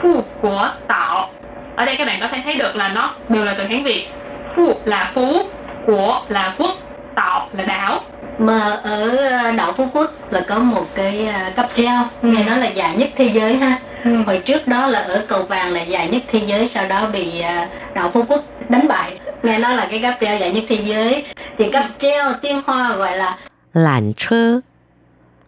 [0.01, 1.29] Phụ của tạo
[1.75, 4.07] Ở đây các bạn có thể thấy được là nó đều là từ Hán Việt.
[4.55, 5.43] Phụ là phú,
[5.85, 6.77] của là quốc,
[7.15, 8.01] tạo là đảo.
[8.39, 12.29] Mà ở ờ, đảo Phú Quốc là có một cái ờ, cấp treo ừ.
[12.29, 13.79] nghe nói là dài nhất thế giới ha.
[14.03, 14.23] Ừ.
[14.25, 17.41] Hồi trước đó là ở cầu vàng là dài nhất thế giới sau đó bị
[17.41, 19.19] ờ, đảo Phú Quốc đánh bại.
[19.43, 21.25] Nghe nói là cái cấp treo dài nhất thế giới.
[21.57, 23.37] Thì cấp treo tiếng Hoa gọi là
[23.73, 24.59] làn chơ.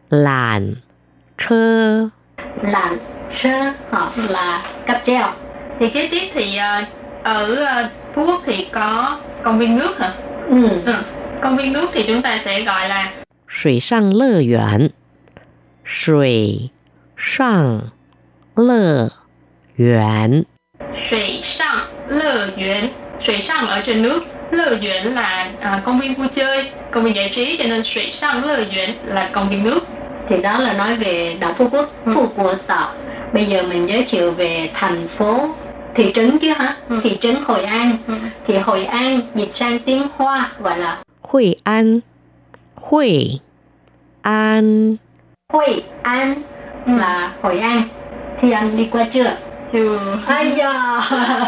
[0.10, 0.76] Làn
[1.38, 2.08] chơ
[2.62, 2.96] là
[3.32, 5.28] sơ hoặc là cáp treo.
[5.80, 6.84] Thì kế tiếp thì ờ,
[7.24, 10.14] ở ờ, phú quốc thì có công viên nước hả?
[10.48, 10.68] Ừ.
[10.86, 10.94] ừ.
[11.42, 13.12] công viên nước thì chúng ta sẽ gọi là
[13.50, 14.88] Sủy sang lơ yuan.
[15.86, 16.70] Sủy
[17.18, 17.80] sang
[18.56, 19.10] lơ
[19.78, 20.44] yuan.
[21.10, 22.90] Sủy sang lơ yuan.
[23.20, 24.24] Sủy sang ở trên nước.
[24.52, 28.12] Lơ yuan là à, công viên vui chơi công viên giải trí cho nên Sủy
[28.12, 29.80] sang lơ yuan là công viên nước
[30.28, 32.12] thì đó là nói về đảo phú quốc ừ.
[32.16, 32.90] phú của tọ
[33.34, 35.50] bây giờ mình giới thiệu về thành phố
[35.96, 36.76] thị trấn chứ hả?
[36.90, 37.00] Ừ.
[37.04, 37.98] Thị trấn hội an.
[38.08, 38.14] Ừ.
[38.46, 42.00] thì hội an dịch sang tiếng hoa gọi là hội an.
[42.76, 43.40] Hội
[44.22, 44.96] an.
[45.54, 46.36] Hội an
[46.86, 47.82] là hội an.
[48.40, 49.36] Thì anh đi qua chưa?
[49.72, 50.00] Chưa.
[50.28, 50.74] Ai giờ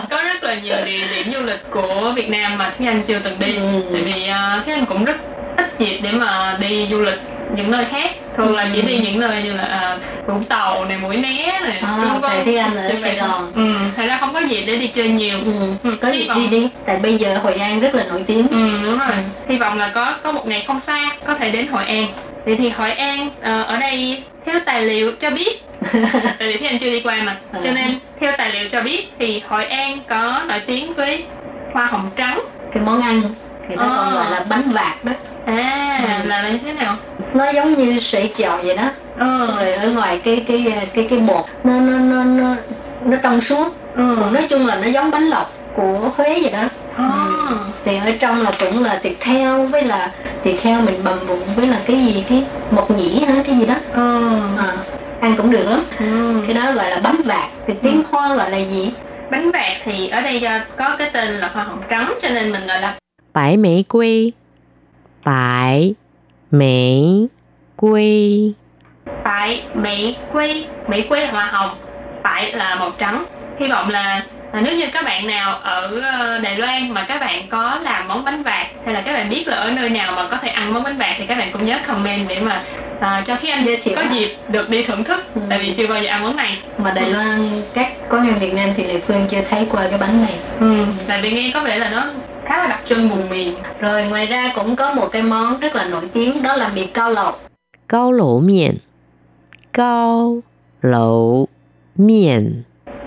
[0.09, 3.19] có rất là nhiều địa điểm du lịch của việt nam mà thế anh chưa
[3.19, 3.55] từng đi.
[3.55, 3.81] Ừ.
[3.93, 5.15] tại vì ờ, uh, thế anh cũng rất
[5.57, 7.19] ít dịp để mà đi du lịch
[7.55, 9.97] những nơi khác thường là chỉ đi những nơi như là à,
[10.28, 12.21] Vũng Tàu này Mũi Né này À, vân.
[12.21, 13.52] tại Thúy Anh ở Sài không- Gòn.
[13.56, 15.52] ừ, thật ra không có dịp để đi chơi nhiều ừ.
[15.84, 18.47] Ừ, có dịp vọng- đi đi tại bây giờ Hội An rất là nổi tiếng
[18.47, 19.10] Ừ đúng rồi.
[19.49, 22.06] Hy vọng là có có một ngày không xa có thể đến Hội An.
[22.45, 25.63] Vậy thì Hội An ờ, ở đây theo tài liệu cho biết
[26.39, 27.60] tại vì Anh chưa đi qua mà À.
[27.63, 31.23] cho nên theo tài liệu cho biết thì Hội An có nổi tiếng với
[31.73, 32.41] hoa hồng trắng
[32.73, 33.21] cái món ăn
[33.69, 34.13] người ta còn À.
[34.13, 35.12] gọi là bánh vạt đó
[35.45, 36.27] à Ừ.
[36.29, 36.95] là, như thế nào
[37.34, 38.84] nó giống như sợi chèo vậy đó
[39.17, 42.55] ờ rồi ở ngoài cái cái cái cái bột nó nó nó nó
[43.05, 44.17] nó trong suốt Ừ.
[44.19, 46.63] còn nói chung là nó giống bánh lọc của Huế vậy đó
[46.97, 47.10] À.
[47.86, 50.12] thì ở trong là cũng là thịt heo với là
[50.43, 53.65] thịt heo mình bầm bụng với là cái gì cái mộc nhĩ hả cái gì
[53.65, 54.29] đó Ừ.
[54.58, 54.73] à,
[55.21, 56.34] ăn cũng được lắm Ừ.
[56.47, 58.91] cái đó gọi là bánh vạc thì tiếng hoa gọi là gì
[59.32, 60.41] bánh vạc thì ở đây
[60.75, 62.93] có cái tên là hoa hồng trắng cho nên mình gọi là
[63.32, 64.32] 白玫瑰，
[65.24, 65.94] 白
[66.50, 67.28] 玫
[67.76, 68.54] 瑰，
[69.24, 71.70] Tại mỹ quy mỹ quy là hoa hồng
[72.22, 73.24] tại là màu trắng
[73.60, 77.20] hy vọng là à, nếu như các bạn nào ở ờ, Đài Loan mà các
[77.20, 80.12] bạn có làm món bánh vạc hay là các bạn biết là ở nơi nào
[80.16, 82.62] mà có thể ăn món bánh vạc thì các bạn cũng nhớ comment để mà
[83.00, 83.94] à, cho khi anh Giới thiệu.
[83.96, 85.40] có dịp được đi thưởng thức Ừ.
[85.48, 88.54] tại vì chưa bao giờ ăn món này mà Đài Loan các quán ăn Việt
[88.54, 90.84] Nam thì Lệ Phương chưa thấy qua cái bánh này ừ.
[91.06, 92.06] tại vì nghe có vẻ là nó
[92.45, 93.54] khá là đặc trưng vùng miền.
[93.80, 96.86] Rồi ngoài ra cũng có một cái món rất là nổi tiếng đó là mì
[96.86, 97.34] cao lẩu.
[97.89, 98.78] Cao lẩu miệng.
[99.73, 100.38] Cao
[100.82, 101.47] lẩu
[101.95, 102.63] miệng.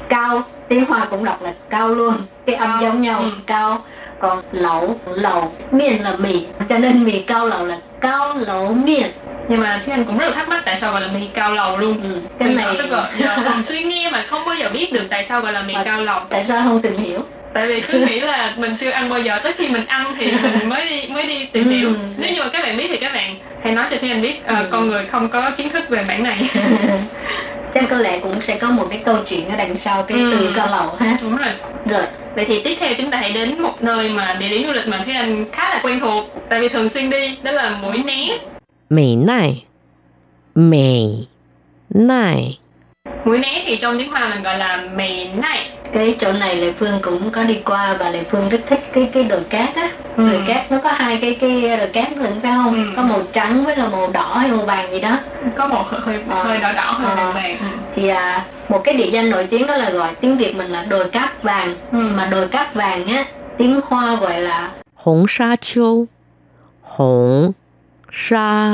[0.09, 2.15] Cao, tiếng Hoa cũng đọc là cao luôn.
[2.47, 3.31] Cái âm giống nhau, ừ.
[3.47, 3.83] cao.
[4.19, 6.47] Còn lẩu, lẩu, miệng là mì.
[6.69, 9.11] Cho nên mì cao lẩu là cao lẩu miệng
[9.49, 11.53] nhưng mà Thúy Anh cũng rất là thắc mắc tại sao gọi là mì cao
[11.55, 12.21] lầu luôn ừ.
[12.39, 15.41] cái này tức là giờ suy nghĩ mà không bao giờ biết được tại sao
[15.41, 17.21] gọi là mì cao lầu tại sao không tìm hiểu
[17.55, 20.33] tại vì cứ nghĩ là mình chưa ăn bao giờ tới khi mình ăn thì
[20.43, 21.89] mình mới đi mới đi tìm hiểu.
[21.89, 21.95] Ừ.
[22.17, 24.41] Nếu như mà các bạn biết thì các bạn hãy nói cho thế anh biết
[24.45, 26.51] uh, con người không có kiến thức về bản này.
[27.75, 30.47] Chắc có lẽ cũng sẽ có một cái câu chuyện ở đằng sau cái từ
[30.47, 30.53] ừ.
[30.57, 31.17] cao lầu ha.
[31.23, 31.53] Đúng rồi.
[31.91, 32.03] Rồi.
[32.35, 34.89] Vậy thì tiếp theo chúng ta hãy đến một nơi mà địa điểm du lịch
[34.89, 37.99] mà thế anh khá là quen thuộc tại vì thường xuyên đi đó là mũi
[37.99, 38.39] né.
[38.91, 39.65] Mỹ nai.
[40.55, 41.27] Mỹ
[41.95, 42.59] nai.
[43.25, 46.73] Muối né thì trong tiếng Hoa mình gọi là mì này cái chỗ này lệ
[46.73, 49.91] phương cũng có đi qua và lệ phương rất thích cái cái đồi cát á
[50.17, 50.29] ừ.
[50.31, 52.93] đồi cát nó có hai cái cái đồi cát lẫn phải không ừ.
[52.97, 55.19] có màu trắng với là màu đỏ hay màu vàng gì đó
[55.57, 56.43] có màu hơi à.
[56.43, 57.17] hơi đỏ đỏ hơi à.
[57.17, 57.33] vàng ờ.
[57.33, 57.57] vàng
[57.93, 60.83] chị à, một cái địa danh nổi tiếng đó là gọi tiếng việt mình là
[60.83, 61.99] đồi cát vàng ừ.
[61.99, 63.25] mà đồi cát vàng á
[63.59, 66.07] tiếng hoa gọi là hồng sa châu
[66.83, 67.53] hồng
[68.13, 68.73] sa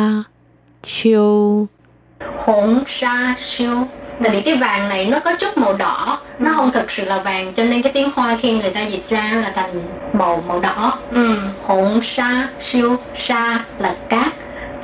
[0.83, 1.67] châu
[2.47, 3.87] hồng sa châu
[4.23, 7.19] tại vì cái vàng này nó có chút màu đỏ nó không thực sự là
[7.19, 10.61] vàng cho nên cái tiếng Hoa khi người ta dịch ra là thành màu màu
[10.61, 10.99] đỏ.
[11.13, 11.37] Ừ.
[11.67, 14.33] hỗn sa siêu sa là cát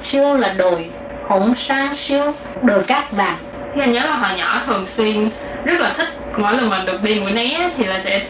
[0.00, 0.90] siêu là đồi
[1.28, 3.36] hỗn sa siêu đồi cát vàng.
[3.80, 5.28] Anh nhớ là hồi nhỏ thường xuyên
[5.64, 8.22] rất là thích mỗi lần mà được đi mũi né thì là sẽ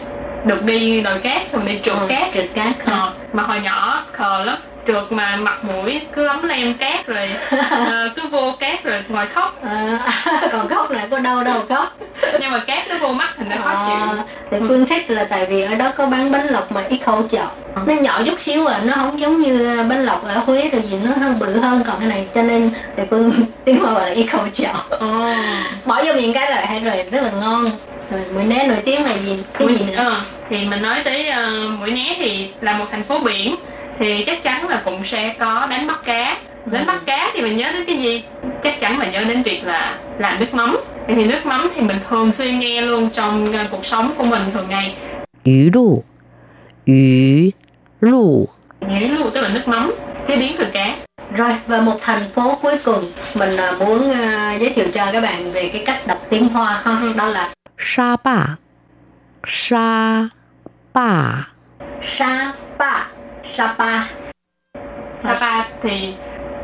[0.45, 2.33] được đi đồi cát xong đi trượt Ừ, cát.
[2.33, 6.73] trượt cát Ờ, mà hồi nhỏ khờ lắm trượt mà mặt mũi cứ lấm lem
[6.73, 7.29] cát rồi
[7.69, 9.61] ờ, cứ vô cát rồi ngồi khóc.
[9.63, 9.99] À,
[10.51, 11.97] còn khóc lại có đâu đâu khóc.
[12.39, 14.23] Nhưng mà cát nó vô mắt thành nó khó à, chịu.
[14.51, 17.23] thì phương thích là tại vì ở đó có bán bánh lọc mà ít khẩu
[17.29, 17.45] chợ
[17.85, 20.97] nó nhỏ chút xíu à nó không giống như bánh lọc ở Huế rồi gì
[21.03, 23.31] nó hơi bự hơn còn cái này cho nên thì phương
[23.65, 24.73] tiếng hoa gọi là ít khẩu chợ
[25.85, 27.71] bỏ vô miệng cái là hay rồi rất là ngon.
[28.11, 29.43] Rồi mũi né nổi tiếng là gì?
[29.59, 30.15] Cái gì nữa Ờ,
[30.49, 33.55] thì mình nói tới uh, mũi né thì là một thành phố biển
[33.97, 36.37] thì chắc chắn là cũng sẽ có đánh bắt cá.
[36.65, 38.23] Đánh bắt cá thì mình nhớ đến cái gì?
[38.63, 40.77] Chắc chắn là nhớ đến việc là làm nước mắm.
[41.07, 44.41] Thì nước mắm thì mình thường xuyên nghe luôn trong ờ, cuộc sống của mình
[44.53, 44.95] thường ngày.
[45.43, 46.03] Yu lụ.
[46.85, 47.49] Yu
[48.01, 48.47] lụ.
[48.79, 49.93] Yu lụ tức là nước mắm
[50.27, 50.95] chế biến từ cá.
[51.35, 55.21] Rồi và một thành phố cuối cùng mình ờ, muốn ờ, giới thiệu cho các
[55.21, 57.13] bạn về cái cách đọc tiếng Hoa không ừ.
[57.17, 58.55] đó là Sa Ba
[59.47, 60.27] Sa
[60.93, 61.47] Ba
[62.01, 63.07] Sa Ba
[63.51, 64.01] Sapa.
[65.21, 66.13] Sapa thì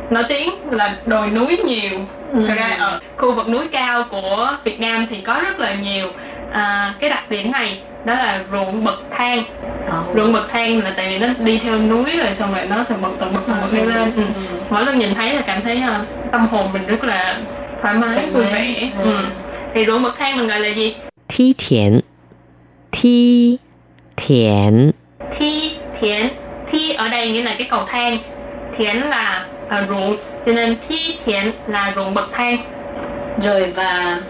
[0.10, 2.00] nổi tiếng là đồi núi nhiều.
[2.34, 2.44] Ừ.
[2.48, 6.08] thật ra ở khu vực núi cao của Việt Nam thì có rất là nhiều
[6.52, 9.44] à, cái đặc điểm này đó là ruộng bậc thang.
[9.88, 10.04] Ờ.
[10.16, 12.96] Ruộng bậc thang là tại vì nó đi theo núi rồi xong rồi nó sẽ
[13.02, 14.12] bậc từng bậc từng bậc lên ừ.
[14.16, 14.24] ừ.
[14.70, 17.38] mỗi lần nhìn thấy là cảm thấy ờ, tâm hồn mình rất là
[17.82, 18.92] thoải mái vui vẻ.
[19.04, 19.12] Ừ.
[19.12, 19.18] ừ.
[19.74, 20.96] thì ruộng bậc thang mình gọi là gì?
[21.28, 22.00] Thi thiện.
[22.92, 23.58] Thi
[24.18, 24.92] thiện.
[25.38, 26.28] Thi thiện.
[26.71, 28.19] thi ở đây nghĩa là cái cầu thang
[28.77, 32.57] thiện là à, ruộng cho nên thi thiện là ruộng bậc thang
[33.43, 34.21] rồi và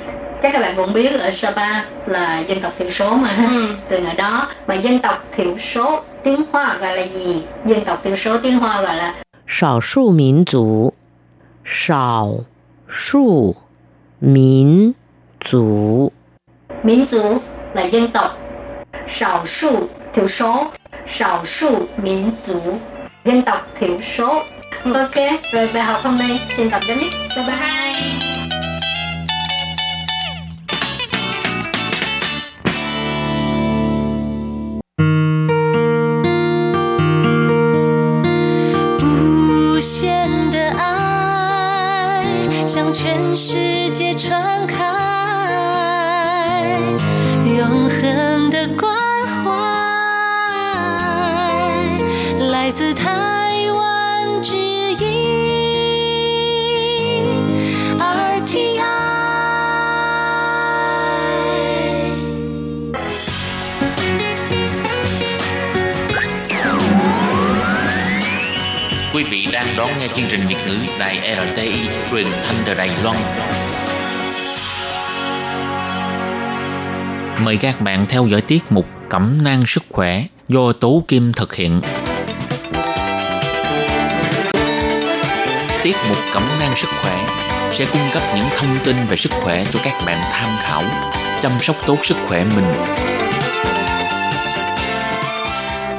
[0.42, 3.68] chắc các bạn cũng biết ở Sapa là dân tộc thiểu số mà ha Ừ.
[3.88, 8.00] từ ở đó mà dân tộc thiểu số tiếng Hoa gọi là gì dân tộc
[8.04, 9.14] thiểu số tiếng Hoa gọi là
[9.48, 10.92] 少数民族，
[11.64, 12.44] 少
[12.88, 13.54] 数
[14.18, 14.92] 民
[15.40, 16.10] 族，
[16.82, 17.40] 民族
[17.74, 18.36] là dân tộc
[19.06, 20.71] 少数 thiểu số
[21.07, 22.77] sầu su miễn chủ
[23.25, 24.43] dân tộc thiểu số.
[24.93, 25.15] Ok,
[25.51, 28.30] rồi bài học hôm nay xin tập chấm dứt bye bye.
[72.11, 73.17] Truyền thanh từ Đài Loan.
[77.43, 81.55] Mời các bạn theo dõi tiết mục Cẩm nang sức khỏe do Tố Kim thực
[81.55, 81.81] hiện.
[85.83, 87.27] Tiết mục Cẩm nang sức khỏe
[87.71, 90.83] sẽ cung cấp những thông tin về sức khỏe cho các bạn tham khảo,
[91.41, 92.65] chăm sóc tốt sức khỏe mình.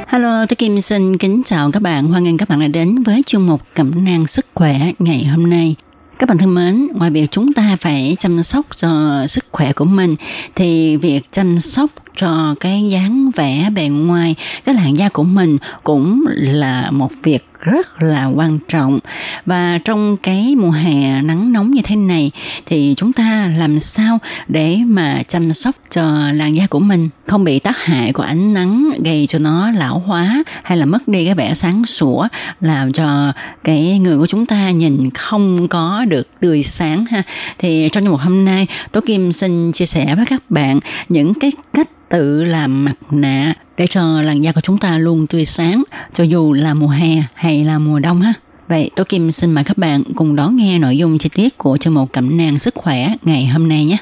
[0.09, 2.09] Hello, tôi Kim xin kính chào các bạn.
[2.09, 5.51] Hoan nghênh các bạn đã đến với chương mục Cẩm nang sức khỏe ngày hôm
[5.51, 5.77] nay.
[6.23, 9.85] Các bạn thân mến, ngoài việc chúng ta phải chăm sóc cho sức khỏe của
[9.85, 10.17] mình
[10.55, 15.59] thì việc chăm sóc cho cái dáng vẻ bề ngoài, cái làn da của mình
[15.85, 18.99] cũng là một việc rất là quan trọng.
[19.47, 22.31] Và trong cái mùa hè nắng nóng như thế này,
[22.67, 27.09] thì chúng ta làm sao để mà chăm sóc cho làn da của mình?
[27.27, 31.09] Không bị tác hại của ánh nắng gây cho nó lão hóa hay là mất
[31.09, 32.29] đi cái vẻ sáng sủa,
[32.61, 33.33] làm cho
[33.65, 37.23] cái người của chúng ta nhìn không có được tươi sáng ha?
[37.59, 41.53] Thì trong một hôm nay, Tố Kim xin chia sẻ với các bạn những cái
[41.73, 45.83] cách tự làm mặt nạ để cho làn da của chúng ta luôn tươi sáng,
[46.15, 48.33] cho dù là mùa hè hay là mùa đông ha.
[48.69, 51.77] Vậy Tố Kim xin mời các bạn cùng đón nghe nội dung chi tiết của
[51.77, 53.97] chương mục cẩm nang sức khỏe ngày hôm nay nhé.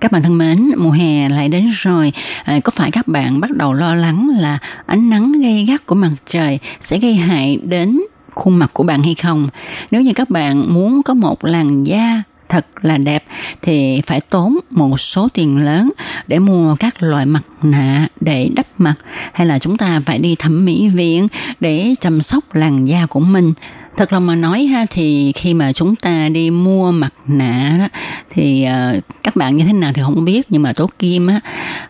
[0.00, 2.12] Các bạn thân mến, mùa hè lại đến rồi.
[2.44, 5.94] À, có phải các bạn bắt đầu lo lắng là ánh nắng gay gắt của
[5.94, 8.00] mặt trời sẽ gây hại đến
[8.34, 9.48] khuôn mặt của bạn hay không?
[9.90, 13.24] Nếu như các bạn muốn có một làn da thật là đẹp
[13.62, 15.90] thì phải tốn một số tiền lớn
[16.26, 18.94] để mua các loại mặt nạ để đắp mặt
[19.32, 21.28] hay là chúng ta phải đi thẩm mỹ viện
[21.60, 23.52] để chăm sóc làn da của mình
[23.98, 27.88] thật lòng mà nói ha thì khi mà chúng ta đi mua mặt nạ đó
[28.30, 31.40] thì uh, các bạn như thế nào thì không biết nhưng mà tố kim á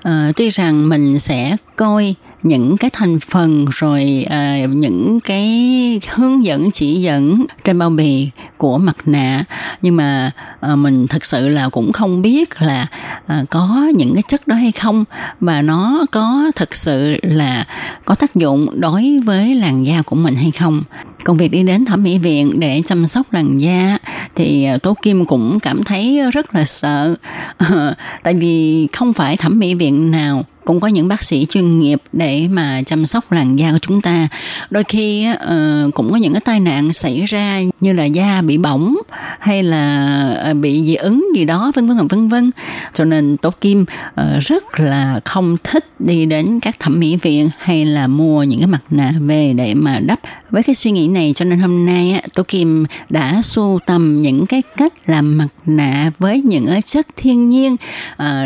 [0.08, 6.44] uh, tuy rằng mình sẽ coi những cái thành phần rồi à, những cái hướng
[6.44, 9.44] dẫn chỉ dẫn trên bao bì của mặt nạ.
[9.83, 12.87] Nhưng mà à, mình thực sự là cũng không biết là
[13.27, 15.05] à, có những cái chất đó hay không.
[15.40, 17.66] Và nó có thực sự là
[18.05, 20.83] có tác dụng đối với làn da của mình hay không.
[21.24, 23.98] Công việc đi đến thẩm mỹ viện để chăm sóc làn da
[24.35, 27.14] thì à, tố kim cũng cảm thấy rất là sợ.
[28.22, 32.02] Tại vì không phải thẩm mỹ viện nào cũng có những bác sĩ chuyên nghiệp
[32.12, 34.28] để mà chăm sóc làn da của chúng ta.
[34.70, 38.59] Đôi khi uh, cũng có những cái tai nạn xảy ra như là da bị
[38.59, 38.96] bỏng
[39.38, 40.07] hay là
[40.42, 42.50] ờ, bị dị ứng gì đó vân vân vân vân.
[42.94, 47.50] Cho nên tố kim uh, rất là không thích đi đến các thẩm mỹ viện
[47.59, 50.20] hay là mua những cái mặt nạ về để mà đắp.
[50.50, 54.46] Với cái suy nghĩ này cho nên hôm nay tôi Kim đã sưu tầm những
[54.46, 57.76] cái cách làm mặt nạ với những chất thiên nhiên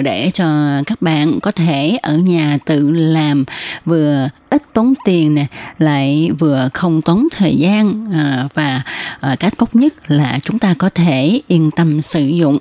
[0.03, 0.47] để cho
[0.87, 3.45] các bạn có thể ở ở nhà tự làm,
[3.85, 5.47] vừa ít tốn tiền nè,
[5.79, 8.83] lại vừa không tốn thời gian à, và
[9.21, 12.59] à, cách tốt nhất là chúng ta có thể yên tâm sử dụng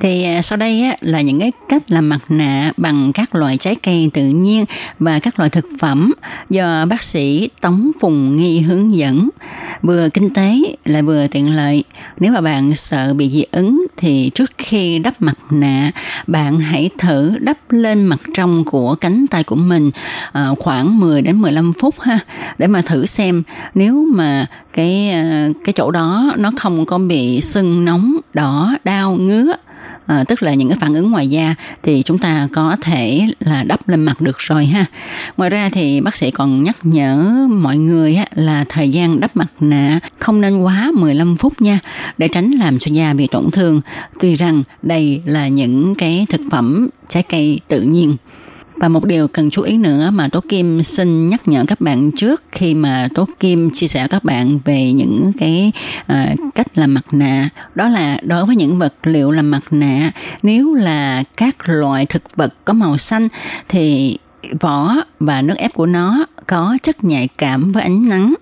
[0.00, 3.56] thì à, sau đây á, là những cái cách làm mặt nạ bằng các loại
[3.56, 4.64] trái cây tự nhiên
[4.98, 6.12] và các loại thực phẩm
[6.50, 9.28] do bác sĩ Tống Phùng Nghi hướng dẫn.
[9.82, 11.84] Vừa kinh tế lại vừa tiện lợi.
[12.20, 15.90] Nếu mà bạn sợ bị dị ứng thì trước khi đắp mặt nạ,
[16.26, 19.90] bạn hãy thử đắp lên mặt trong của cánh tay của mình
[20.32, 22.18] à, khoảng 10 đến 15 phút ha
[22.58, 23.42] để mà thử xem
[23.74, 29.14] nếu mà cái ờ, cái chỗ đó nó không có bị sưng nóng đỏ đau
[29.14, 29.52] ngứa.
[30.06, 33.62] À, tức là những cái phản ứng ngoài da thì chúng ta có thể là
[33.62, 34.84] đắp lên mặt được rồi ha.
[35.36, 39.36] Ngoài ra thì bác sĩ còn nhắc nhở mọi người á, là thời gian đắp
[39.36, 41.78] mặt nạ không nên quá 15 phút nha
[42.18, 43.80] để tránh làm cho da bị tổn thương.
[44.20, 48.16] Tuy rằng đây là những cái thực phẩm trái cây tự nhiên
[48.84, 52.10] và một điều cần chú ý nữa mà Tố Kim xin nhắc nhở các bạn
[52.10, 55.72] trước khi mà Tố Kim chia sẻ các bạn về những cái
[56.12, 60.10] uh, cách làm mặt nạ đó là đối với những vật liệu làm mặt nạ
[60.42, 63.28] nếu là các loại thực vật có màu xanh
[63.68, 64.18] thì
[64.60, 68.34] vỏ và nước ép của nó có chất nhạy cảm với ánh nắng.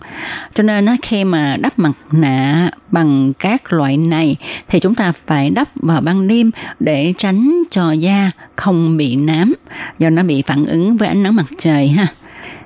[0.54, 4.36] Cho nên khi mà đắp mặt nạ bằng các loại này,
[4.68, 6.50] thì chúng ta phải đắp vào ban đêm
[6.80, 9.54] để tránh cho da không bị nám,
[9.98, 12.06] do nó bị phản ứng với ánh nắng mặt trời ha.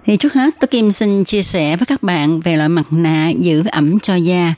[0.07, 3.29] Thì trước hết, tôi Kim xin chia sẻ với các bạn về loại mặt nạ
[3.29, 4.55] giữ ẩm cho da.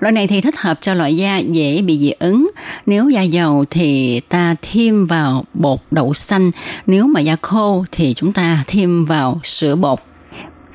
[0.00, 2.50] Loại này thì thích hợp cho loại da dễ bị dị ứng.
[2.86, 6.50] Nếu da dầu thì ta thêm vào bột đậu xanh.
[6.86, 9.98] Nếu mà da khô thì chúng ta thêm vào sữa bột.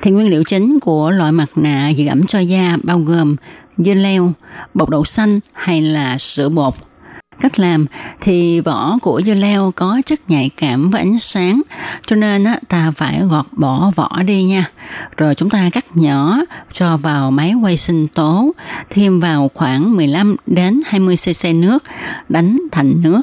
[0.02, 3.36] Thì nguyên liệu chính của loại mặt nạ giữ ẩm cho da bao gồm
[3.78, 4.32] dưa leo,
[4.74, 6.74] bột đậu xanh hay là sữa bột.
[7.40, 7.86] Cách làm
[8.22, 11.62] thì vỏ của dưa leo có chất nhạy cảm với ánh sáng
[12.06, 14.66] cho nên ta phải gọt bỏ vỏ đi nha.
[15.18, 16.38] Rồi chúng ta cắt nhỏ
[16.74, 18.52] cho vào máy quay sinh tố,
[18.90, 21.84] thêm vào khoảng 15 đến 20 cc nước,
[22.30, 23.22] đánh thành nước.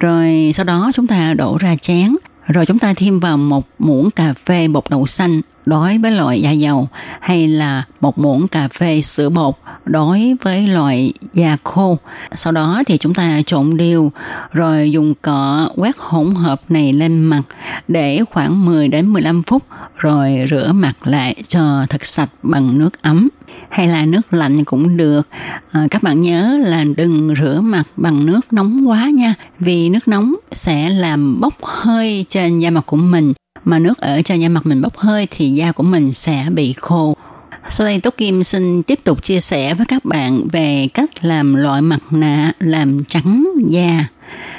[0.00, 2.16] Rồi sau đó chúng ta đổ ra chén,
[2.46, 6.42] rồi chúng ta thêm vào một muỗng cà phê bột đậu xanh đối với loại
[6.42, 6.88] da dầu
[7.20, 9.54] hay là một muỗng cà phê sữa bột
[9.86, 11.98] đối với loại da khô.
[12.34, 14.12] Sau đó thì chúng ta trộn đều
[14.52, 17.42] rồi dùng cọ quét hỗn hợp này lên mặt
[17.88, 19.62] để khoảng 10 đến 15 phút
[19.96, 23.28] rồi rửa mặt lại cho thật sạch bằng nước ấm
[23.68, 25.28] hay là nước lạnh cũng được.
[25.72, 30.08] À, các bạn nhớ là đừng rửa mặt bằng nước nóng quá nha, vì nước
[30.08, 33.32] nóng sẽ làm bốc hơi trên da mặt của mình
[33.64, 36.72] mà nước ở trên da mặt mình bốc hơi thì da của mình sẽ bị
[36.72, 37.16] khô.
[37.68, 41.54] Sau đây Tốt Kim xin tiếp tục chia sẻ với các bạn về cách làm
[41.54, 44.06] loại mặt nạ làm trắng da.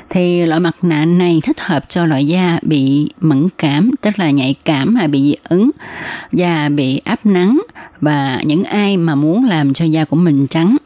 [0.10, 4.30] Thì loại mặt nạ này thích hợp cho loại da bị mẫn cảm, tức là
[4.30, 5.72] nhạy cảm hay bị dị ứng,
[6.32, 7.62] da bị áp nắng
[8.02, 10.78] và những ai mà muốn làm cho da của mình trắng.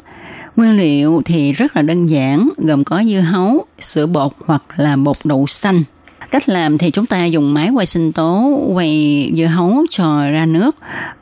[0.55, 4.95] Nguyên liệu thì rất là đơn giản, gồm có dưa hấu, sữa bột hoặc là
[4.95, 5.83] bột đậu xanh.
[6.31, 10.45] Cách làm thì chúng ta dùng máy quay sinh tố quay dưa hấu cho ra
[10.45, 10.75] nước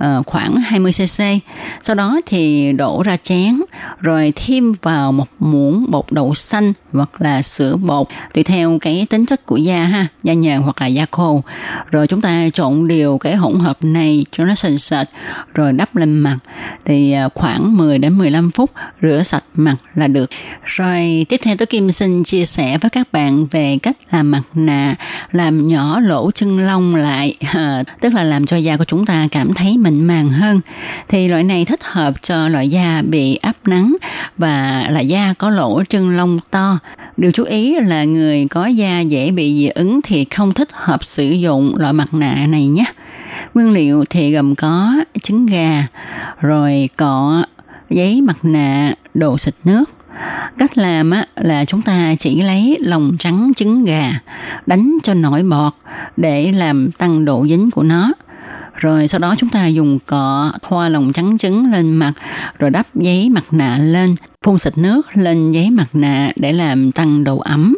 [0.03, 1.39] uh, khoảng 20cc.
[1.79, 3.61] Sau đó thì đổ ra chén
[3.99, 9.07] rồi thêm vào một muỗng bột đậu xanh hoặc là sữa bột tùy theo cái
[9.09, 11.43] tính chất của da ha, da nhờn hoặc là da khô.
[11.91, 15.07] Rồi chúng ta trộn đều cái hỗn hợp này cho nó sền sệt
[15.53, 16.37] rồi đắp lên mặt
[16.85, 20.29] thì ờ, khoảng 10 đến 15 phút rửa sạch mặt là được.
[20.63, 24.41] Rồi tiếp theo tôi Kim xin chia sẻ với các bạn về cách làm mặt
[24.53, 24.95] nạ
[25.31, 29.27] làm nhỏ lỗ chân lông lại à, tức là làm cho da của chúng ta
[29.31, 30.61] cảm thấy mịn màng hơn.
[31.07, 33.95] Thì loại này thích hợp cho loại da bị áp nắng
[34.37, 36.79] và là da có lỗ chân lông to.
[37.17, 41.03] Điều chú ý là người có da dễ bị dị ứng thì không thích hợp
[41.03, 42.85] sử dụng loại mặt nạ này nhé.
[43.53, 44.93] Nguyên liệu thì gồm có
[45.23, 45.87] trứng gà
[46.41, 47.43] rồi cọ
[47.89, 49.98] giấy mặt nạ đồ xịt nước.
[50.57, 54.11] Cách làm á, là chúng ta chỉ lấy lòng trắng trứng gà,
[54.65, 55.73] đánh cho nổi bọt
[56.17, 58.13] để làm tăng độ dính của nó.
[58.75, 62.13] Rồi sau đó chúng ta dùng cọ thoa lòng trắng trứng lên mặt,
[62.59, 66.91] rồi đắp giấy mặt nạ lên, phun xịt nước lên giấy mặt nạ để làm
[66.91, 67.77] tăng độ ấm.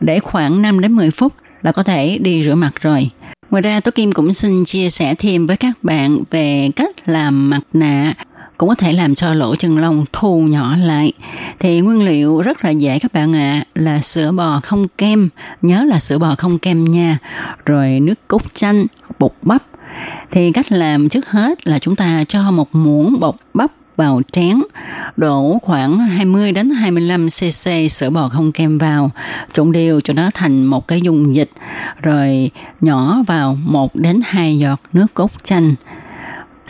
[0.00, 3.10] Để khoảng 5 đến 10 phút là có thể đi rửa mặt rồi.
[3.50, 7.50] Ngoài ra, Tố Kim cũng xin chia sẻ thêm với các bạn về cách làm
[7.50, 8.14] mặt nạ
[8.60, 11.12] cũng có thể làm cho lỗ chân lông thu nhỏ lại.
[11.58, 15.28] Thì nguyên liệu rất là dễ các bạn ạ, à, là sữa bò không kem,
[15.62, 17.18] nhớ là sữa bò không kem nha,
[17.66, 18.86] rồi nước cốt chanh,
[19.18, 19.62] bột bắp.
[20.30, 24.62] Thì cách làm trước hết là chúng ta cho một muỗng bột bắp vào chén,
[25.16, 29.10] đổ khoảng 20 đến 25 cc sữa bò không kem vào,
[29.52, 31.50] trộn đều cho nó thành một cái dung dịch,
[32.02, 32.50] rồi
[32.80, 35.74] nhỏ vào 1 đến 2 giọt nước cốt chanh.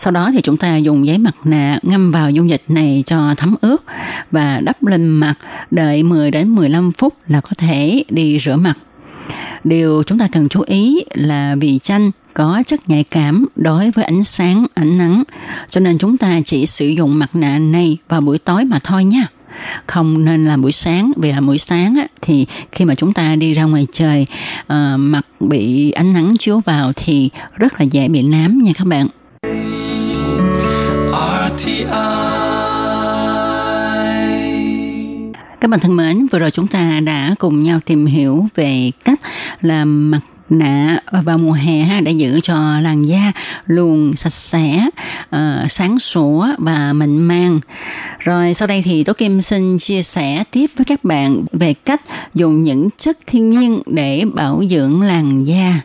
[0.01, 3.35] Sau đó thì chúng ta dùng giấy mặt nạ ngâm vào dung dịch này cho
[3.37, 3.77] thấm ướt
[4.31, 5.35] và đắp lên mặt
[5.71, 8.75] đợi 10 đến 15 phút là có thể đi rửa mặt.
[9.65, 14.05] Điều chúng ta cần chú ý là vì chanh có chất nhạy cảm đối với
[14.05, 15.23] ánh sáng, ánh nắng,
[15.69, 19.05] cho nên chúng ta chỉ sử dụng mặt nạ này vào buổi tối mà thôi
[19.05, 19.27] nha
[19.87, 23.37] không nên là buổi sáng vì là buổi sáng á, thì khi mà chúng ta
[23.37, 24.27] đi ra ngoài trời
[24.61, 28.87] uh, mặt bị ánh nắng chiếu vào thì rất là dễ bị nám nha các
[28.87, 29.07] bạn
[35.61, 39.21] các bạn thân mến, vừa rồi chúng ta đã cùng nhau tìm hiểu về cách
[39.61, 40.21] làm mặt
[40.51, 43.33] nạ ờ, vào mùa hè ha để giữ cho làn da
[43.67, 44.89] luôn sạch sẽ
[45.37, 47.61] uh, sáng sủa và mịn màng.
[48.19, 52.01] Rồi sau đây thì tố kim xin chia sẻ tiếp với các bạn về cách
[52.35, 55.81] dùng những chất thiên nhiên để bảo dưỡng làn da.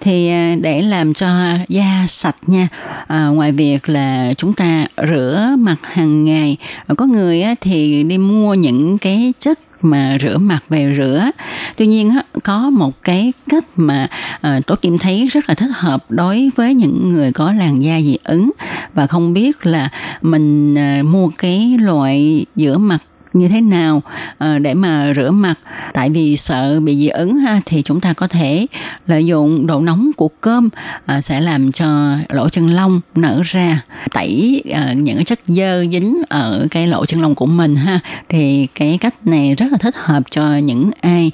[0.00, 1.28] Thì ờ, để làm cho
[1.68, 2.68] da sạch nha
[3.06, 6.56] à, ngoài việc là chúng ta rửa mặt hàng ngày
[6.96, 11.30] có người thì đi mua những cái chất mà rửa mặt về rửa.
[11.76, 12.12] Tuy nhiên
[12.44, 14.08] có một cái cách mà
[14.40, 18.00] ờ, tổ kim thấy rất là thích hợp đối với những người có làn da
[18.00, 18.50] dị ứng.
[18.94, 19.88] Và không biết là
[20.22, 22.98] mình ờ, mua cái loại rửa mặt
[23.32, 24.02] như thế nào
[24.38, 25.54] ờ, để mà rửa mặt.
[25.94, 28.66] Tại vì sợ bị dị ứng ha, thì chúng ta có thể
[29.06, 30.68] lợi dụng độ nóng của cơm
[31.06, 33.80] ờ, sẽ làm cho lỗ chân lông nở ra,
[34.12, 37.98] tẩy ờ, những chất dơ dính ở cái lỗ chân lông của mình ha.
[38.28, 41.30] Thì cái cách này rất là thích hợp cho những ai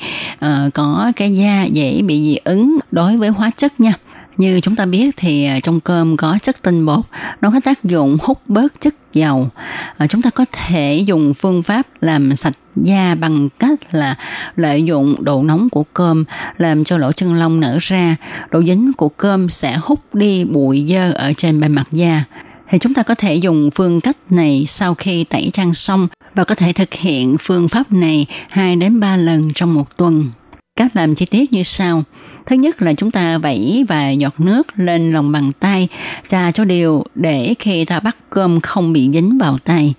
[0.74, 3.92] có cái da dễ bị dị ứng đối với hóa chất nha
[4.39, 7.05] như chúng ta biết thì à, trong cơm có chất tinh bột,
[7.41, 9.49] nó có tác dụng hút bớt chất dầu.
[9.97, 14.14] À, chúng ta có thể dùng phương pháp làm sạch da bằng cách là
[14.57, 16.24] lợi dụng độ nóng của cơm
[16.59, 18.16] làm cho lỗ chân lông nở ra.
[18.51, 22.24] Độ dính của cơm sẽ hút đi bụi dơ ở trên bề mặt da
[22.68, 26.45] thì chúng ta có thể dùng phương cách này sau khi tẩy trang xong và
[26.45, 30.30] có thể thực hiện phương pháp này 2 đến 3 lần trong một tuần.
[30.78, 32.04] Cách làm chi tiết như sau.
[32.46, 35.88] Thứ nhất là chúng ta vẩy vài giọt nước lên lòng bàn tay,
[36.28, 39.94] ra cho đều để khi ta bắt cơm không bị dính vào tay.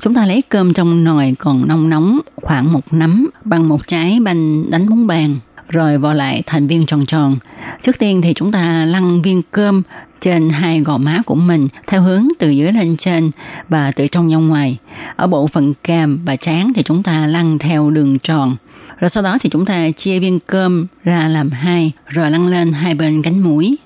[0.00, 4.18] Chúng ta lấy cơm trong nồi còn nóng nóng khoảng một nắm bằng một trái
[4.20, 5.36] banh đánh bóng bàn
[5.70, 7.36] rồi vò lại thành viên tròn tròn.
[7.82, 9.82] Trước tiên thì chúng ta lăn viên cơm
[10.20, 13.30] trên hai gò má của mình theo hướng từ dưới lên trên
[13.68, 14.76] và từ trong ra ngoài.
[15.16, 18.56] Ở bộ phận cam và trán thì chúng ta lăn theo đường tròn.
[19.00, 22.72] Rồi sau đó thì chúng ta chia viên cơm ra làm hai, rồi lăn lên
[22.72, 23.78] hai bên cánh mũi.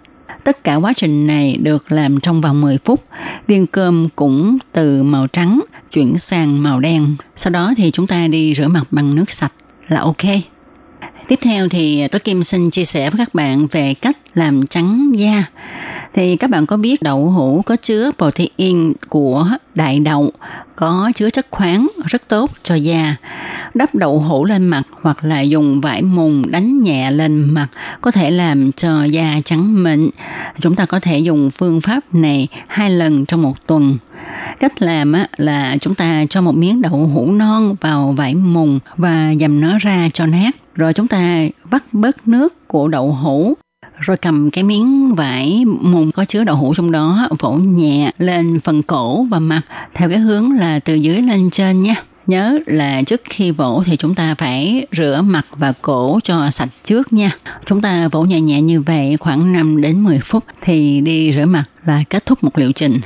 [0.44, 3.04] Tất cả quá trình này được làm trong vòng 10 phút.
[3.46, 5.60] Viên cơm cũng từ màu trắng
[5.90, 7.16] chuyển sang màu đen.
[7.36, 9.52] Sau đó thì chúng ta đi rửa mặt bằng nước sạch
[9.88, 10.24] là ok.
[11.28, 15.10] Tiếp theo thì tôi Kim xin chia sẻ với các bạn về cách làm trắng
[15.14, 15.44] da.
[16.14, 20.32] Thì các bạn có biết đậu hũ có chứa protein của đại đậu,
[20.76, 23.16] có chứa chất khoáng rất tốt cho da.
[23.74, 27.68] Đắp đậu hũ lên mặt hoặc là dùng vải mùng đánh nhẹ lên mặt
[28.00, 30.10] có thể làm cho da trắng mịn.
[30.60, 33.98] Chúng ta có thể dùng phương pháp này hai lần trong một tuần.
[34.60, 39.34] Cách làm là chúng ta cho một miếng đậu hũ non vào vải mùng và
[39.40, 40.56] dầm nó ra cho nát.
[40.74, 43.54] Rồi chúng ta vắt bớt nước của đậu hũ
[43.98, 48.60] rồi cầm cái miếng vải mùng có chứa đậu hũ trong đó vỗ nhẹ lên
[48.60, 49.60] phần cổ và mặt
[49.94, 51.94] theo cái hướng là từ dưới lên trên nha
[52.26, 56.68] nhớ là trước khi vỗ thì chúng ta phải rửa mặt và cổ cho sạch
[56.84, 57.30] trước nha.
[57.64, 61.44] Chúng ta vỗ nhẹ nhẹ như vậy khoảng 5 đến 10 phút thì đi rửa
[61.44, 63.00] mặt là kết thúc một liệu trình.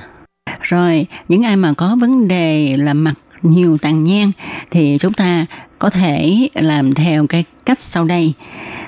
[0.62, 4.32] Rồi, những ai mà có vấn đề là mặt nhiều tàn nhang
[4.70, 5.46] thì chúng ta
[5.78, 8.32] có thể làm theo cái cách sau đây.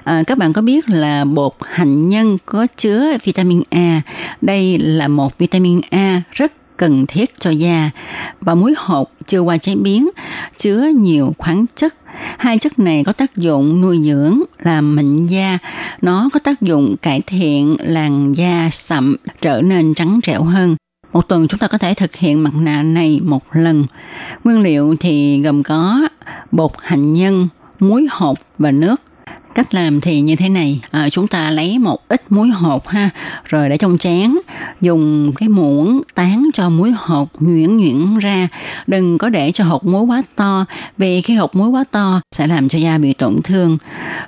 [0.05, 4.03] À, các bạn có biết là bột hạnh nhân có chứa vitamin A.
[4.40, 7.90] Đây là một vitamin A rất cần thiết cho da
[8.40, 10.11] và muối hột chưa qua chế biến
[10.57, 11.94] chứa nhiều khoáng chất
[12.38, 15.59] hai chất này có tác dụng nuôi dưỡng làm mịn da
[16.03, 20.76] nó có tác dụng cải thiện làn da sậm trở nên trắng trẻo hơn
[21.13, 23.87] một tuần chúng ta có thể thực hiện mặt nạ này một lần.
[24.45, 26.09] Nguyên liệu thì gồm có
[26.53, 27.49] bột hạnh nhân,
[27.81, 29.01] muối hột và nước.
[29.55, 33.11] Cách làm thì như thế này, à, chúng ta lấy một ít muối hột ha,
[33.45, 34.35] rồi để trong chén,
[34.81, 38.49] dùng cái muỗng tán cho muối hột nhuyễn nhuyễn ra,
[38.87, 40.65] đừng có để cho hột muối quá to,
[40.99, 43.79] vì khi hột muối quá to sẽ làm cho da bị tổn thương.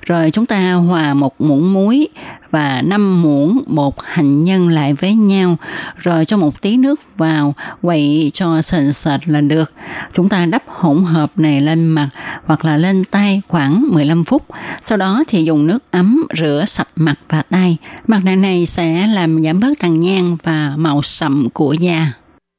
[0.06, 2.08] Rồi chúng ta hòa một muỗng muối
[2.52, 5.56] và 5 muỗng bột hành nhân lại với nhau,
[5.96, 9.72] rồi cho một tí nước vào, quậy cho sền sệt là được.
[10.12, 12.08] Chúng ta đắp hỗn hợp này lên mặt
[12.44, 14.42] hoặc là lên tay khoảng 15 phút.
[14.82, 17.76] Sau đó thì dùng nước ấm rửa sạch mặt và tay.
[18.06, 22.12] Mặt nạ này sẽ làm giảm bớt tàn nhang và màu sậm của da.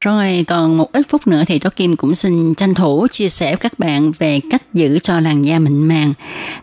[0.04, 3.50] Rồi còn một ít phút nữa thì Tố Kim cũng xin tranh thủ chia sẻ
[3.50, 6.12] với các bạn về cách giữ cho làn da mịn màng.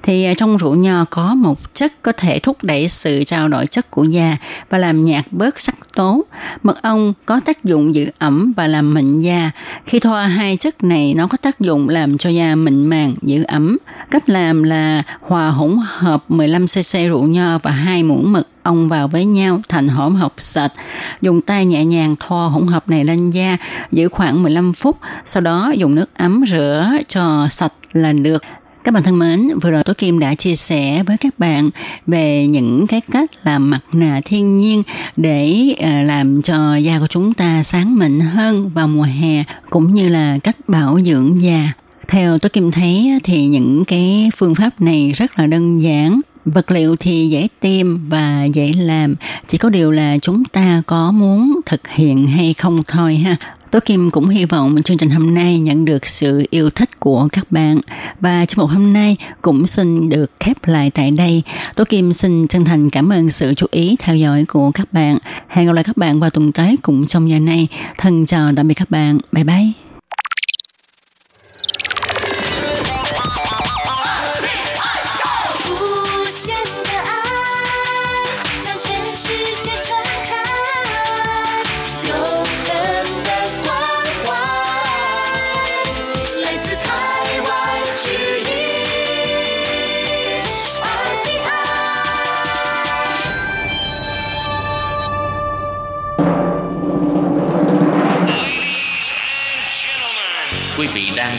[0.04, 3.68] Thì à, trong rượu nho có một chất có thể thúc đẩy sự trao đổi
[3.68, 4.38] chất của da
[4.70, 6.26] và làm nhạt bớt sắc tố.
[6.64, 9.52] Mật ong có tác dụng giữ ẩm và làm mịn da.
[9.86, 13.44] Khi thoa hai chất này nó có tác dụng làm cho da mịn màng, giữ
[13.44, 13.78] ẩm.
[14.12, 19.08] Cách làm là hòa hỗn hợp 15cc rượu nho và hai muỗng mật ong vào
[19.08, 20.72] với nhau thành hỗn hợp sệt.
[21.22, 23.58] Dùng tay nhẹ nhàng thoa hỗn hợp này lên da,
[23.92, 28.44] giữ khoảng 15 phút, sau đó dùng nước ấm rửa cho sạch là được.
[28.84, 31.70] Các bạn thân mến, vừa rồi Tố Kim đã chia sẻ với các bạn
[32.08, 34.84] về những cái cách làm mặt nạ thiên nhiên
[35.18, 39.94] để ờ, làm cho da của chúng ta sáng mịn hơn vào mùa hè cũng
[39.94, 41.74] như là cách bảo dưỡng da.
[42.08, 46.72] Theo tôi Kim thấy thì những cái phương pháp này rất là đơn giản Vật
[46.72, 49.16] liệu thì dễ tìm và dễ làm,
[49.48, 53.36] chỉ có điều là chúng ta có muốn thực hiện hay không thôi ha.
[53.72, 57.28] Tố Kim cũng hy vọng chương trình hôm nay nhận được sự yêu thích của
[57.32, 57.80] các bạn
[58.20, 61.44] và chương mục hôm nay cũng xin được khép lại tại đây.
[61.76, 65.18] Tố Kim xin chân thành cảm ơn sự chú ý theo dõi của các bạn.
[65.48, 67.68] Hẹn gặp lại các bạn vào tuần tới cũng trong giờ này.
[67.98, 69.18] Thân chào tạm biệt các bạn.
[69.32, 69.81] Bye bye.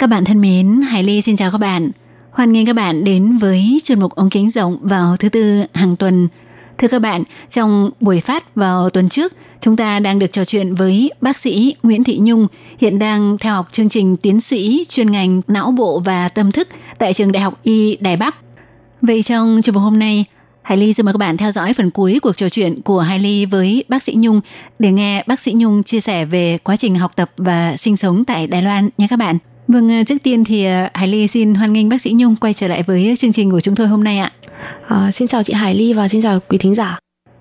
[0.00, 1.90] Các bạn thân mến, Hải Ly xin chào các bạn.
[2.30, 5.96] Hoan nghênh các bạn đến với chuyên mục ống kính rộng vào thứ tư hàng
[5.96, 6.28] tuần.
[6.78, 10.74] Thưa các bạn, trong buổi phát vào tuần trước, chúng ta đang được trò chuyện
[10.74, 12.46] với bác sĩ Nguyễn Thị Nhung,
[12.78, 16.68] hiện đang theo học chương trình tiến sĩ chuyên ngành não bộ và tâm thức
[16.98, 18.36] tại trường Đại học Y Đài Bắc.
[19.02, 20.24] Vậy trong chuyên mục hôm nay,
[20.62, 23.18] Hải Ly xin mời các bạn theo dõi phần cuối cuộc trò chuyện của Hải
[23.18, 24.40] Ly với bác sĩ Nhung
[24.78, 28.24] để nghe bác sĩ Nhung chia sẻ về quá trình học tập và sinh sống
[28.24, 29.38] tại Đài Loan nha các bạn.
[29.72, 30.64] Vâng, trước tiên thì
[30.94, 33.60] Hải Ly xin hoan nghênh bác sĩ Nhung quay trở lại với chương trình của
[33.60, 34.32] chúng tôi hôm nay ạ.
[34.86, 36.98] À, xin chào chị Hải Ly và xin chào quý thính giả.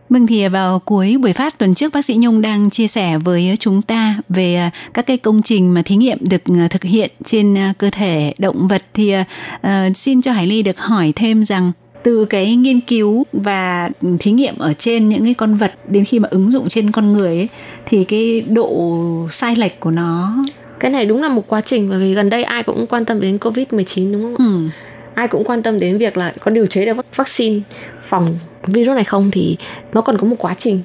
[0.09, 3.55] Vâng thì vào cuối buổi phát tuần trước bác sĩ Nhung đang chia sẻ với
[3.59, 7.89] chúng ta về các cái công trình mà thí nghiệm được thực hiện trên cơ
[7.89, 11.71] thể động vật thì uh, xin cho Hải Ly được hỏi thêm rằng
[12.03, 16.19] từ cái nghiên cứu và thí nghiệm ở trên những cái con vật đến khi
[16.19, 17.49] mà ứng dụng trên con người ấy,
[17.85, 20.35] thì cái độ sai lệch của nó
[20.79, 23.21] cái này đúng là một quá trình bởi vì gần đây ai cũng quan tâm
[23.21, 24.69] đến covid 19 đúng không ừ.
[25.13, 27.59] ai cũng quan tâm đến việc là có điều chế được vaccine
[28.01, 29.57] phòng virus này không thì
[29.93, 30.81] nó còn có một quá trình.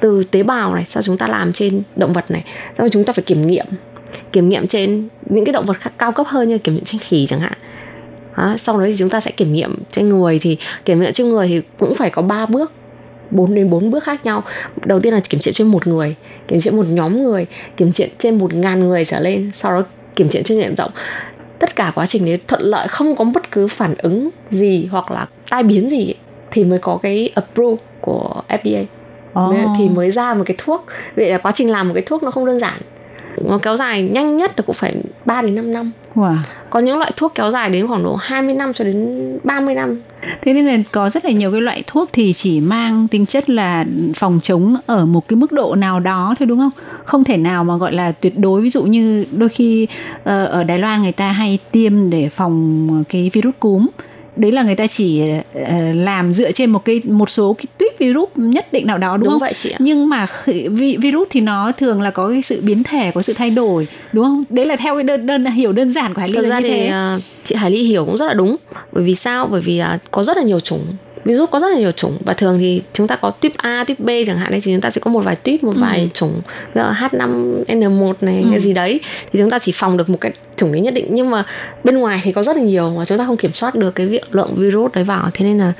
[0.00, 2.44] Từ tế bào này sau chúng ta làm trên động vật này
[2.78, 3.66] sau chúng ta phải kiểm nghiệm.
[4.32, 7.00] Kiểm nghiệm trên những cái động vật khác cao cấp hơn như kiểm nghiệm trên
[7.00, 7.58] khỉ chẳng hạn.
[8.36, 11.28] Đó, sau đó thì chúng ta sẽ kiểm nghiệm trên người thì kiểm nghiệm trên
[11.28, 12.72] người thì cũng phải có 3 bước
[13.30, 14.42] 4 đến 4 bước khác nhau.
[14.84, 16.14] Đầu tiên là kiểm nghiệm trên một người
[16.48, 17.46] kiểm nghiệm một nhóm người
[17.76, 19.82] kiểm nghiệm trên một ngàn người trở lên sau đó
[20.16, 20.90] kiểm nghiệm trên diện rộng.
[21.58, 25.10] Tất cả quá trình đấy thuận lợi không có bất cứ phản ứng gì hoặc
[25.10, 26.14] là tai biến gì
[26.50, 28.84] thì mới có cái approve của FDA
[29.40, 29.54] oh.
[29.78, 30.86] thì mới ra một cái thuốc.
[31.16, 32.80] Vậy là quá trình làm một cái thuốc nó không đơn giản
[33.44, 35.92] nó kéo dài nhanh nhất là cũng phải 3 đến 5 năm.
[36.14, 36.36] Wow.
[36.70, 40.00] có những loại thuốc kéo dài đến khoảng độ 20 năm cho đến 30 năm.
[40.42, 43.50] Thế nên là có rất là nhiều cái loại thuốc thì chỉ mang tính chất
[43.50, 43.84] là
[44.14, 46.70] phòng chống ở một cái mức độ nào đó thôi đúng không?
[47.04, 48.60] Không thể nào mà gọi là tuyệt đối.
[48.60, 49.86] Ví dụ như đôi khi
[50.20, 53.86] uh, ở Đài Loan người ta hay tiêm để phòng cái virus cúm
[54.36, 55.22] đấy là người ta chỉ
[55.58, 59.16] uh, làm dựa trên một cái một số cái tuyết virus nhất định nào đó
[59.16, 59.40] đúng, đúng không?
[59.40, 59.76] vậy chị ạ.
[59.80, 60.26] Nhưng mà
[60.70, 63.88] vi, virus thì nó thường là có cái sự biến thể, có sự thay đổi,
[64.12, 64.44] đúng không?
[64.50, 66.60] Đấy là theo cái đơn đơn hiểu đơn giản của Hải Ly Thực là ra
[66.60, 67.14] như thì thế.
[67.16, 68.56] Uh, chị Hải Ly hiểu cũng rất là đúng.
[68.92, 69.48] Bởi vì sao?
[69.50, 70.84] Bởi vì uh, có rất là nhiều chủng
[71.26, 74.00] virus có rất là nhiều chủng và thường thì chúng ta có tuyếp A, tuyếp
[74.00, 76.06] B chẳng hạn đấy thì chúng ta sẽ có một vài tuyếp, một vài ừ.
[76.14, 76.40] chủng
[76.74, 78.48] H5N1 này ừ.
[78.50, 79.00] cái gì đấy
[79.32, 81.44] thì chúng ta chỉ phòng được một cái chủng đấy nhất định nhưng mà
[81.84, 84.06] bên ngoài thì có rất là nhiều mà chúng ta không kiểm soát được cái
[84.06, 85.72] việc lượng virus đấy vào thế nên là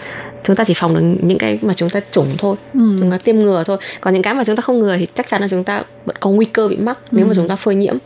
[0.44, 2.96] chúng ta chỉ phòng được những cái mà chúng ta chủng thôi ừ.
[3.00, 5.28] chúng ta tiêm ngừa thôi còn những cái mà chúng ta không ngừa thì chắc
[5.28, 7.16] chắn là chúng ta vẫn có nguy cơ bị mắc ừ.
[7.16, 7.96] nếu mà chúng ta phơi nhiễm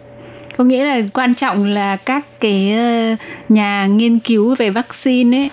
[0.61, 3.17] có nghĩa là quan trọng là các cái ờ,
[3.49, 5.51] nhà nghiên cứu về vaccine ấy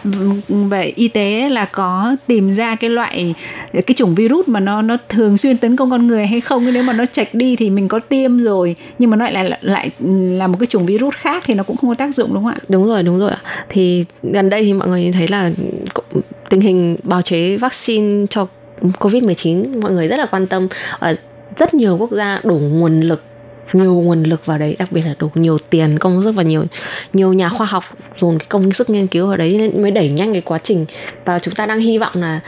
[0.48, 3.36] và y tế là có tìm ra cái loại
[3.74, 6.74] ờ, cái chủng virus mà nó nó thường xuyên tấn công con người hay không.
[6.74, 9.58] Nếu mà nó chạch đi thì mình có tiêm rồi nhưng mà nó lại là,
[9.62, 12.44] lại là một cái chủng virus khác thì nó cũng không có tác dụng đúng
[12.44, 12.60] không ạ?
[12.70, 13.32] Đúng rồi đúng rồi
[13.70, 15.52] thì gần đây thì mọi người thấy là
[16.50, 18.48] tình hình bào chế vaccine cho
[19.00, 20.68] covid 19 mọi người rất là quan tâm.
[21.00, 21.16] Ở
[21.58, 23.24] rất nhiều quốc gia đủ nguồn lực
[23.74, 26.64] nhiều nguồn lực vào đấy đặc biệt là đủ nhiều tiền công sức và nhiều
[27.14, 27.84] nhiều nhà khoa học
[28.18, 30.86] dồn cái công sức nghiên cứu vào đấy nên mới đẩy nhanh cái quá trình
[31.26, 32.40] và chúng ta đang hy vọng là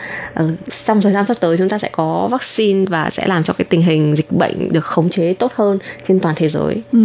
[0.44, 0.52] uh,
[0.86, 3.66] trong thời gian sắp tới chúng ta sẽ có vaccine và sẽ làm cho cái
[3.70, 6.82] tình hình dịch bệnh được khống chế tốt hơn trên toàn thế giới.
[6.92, 7.00] Ừ,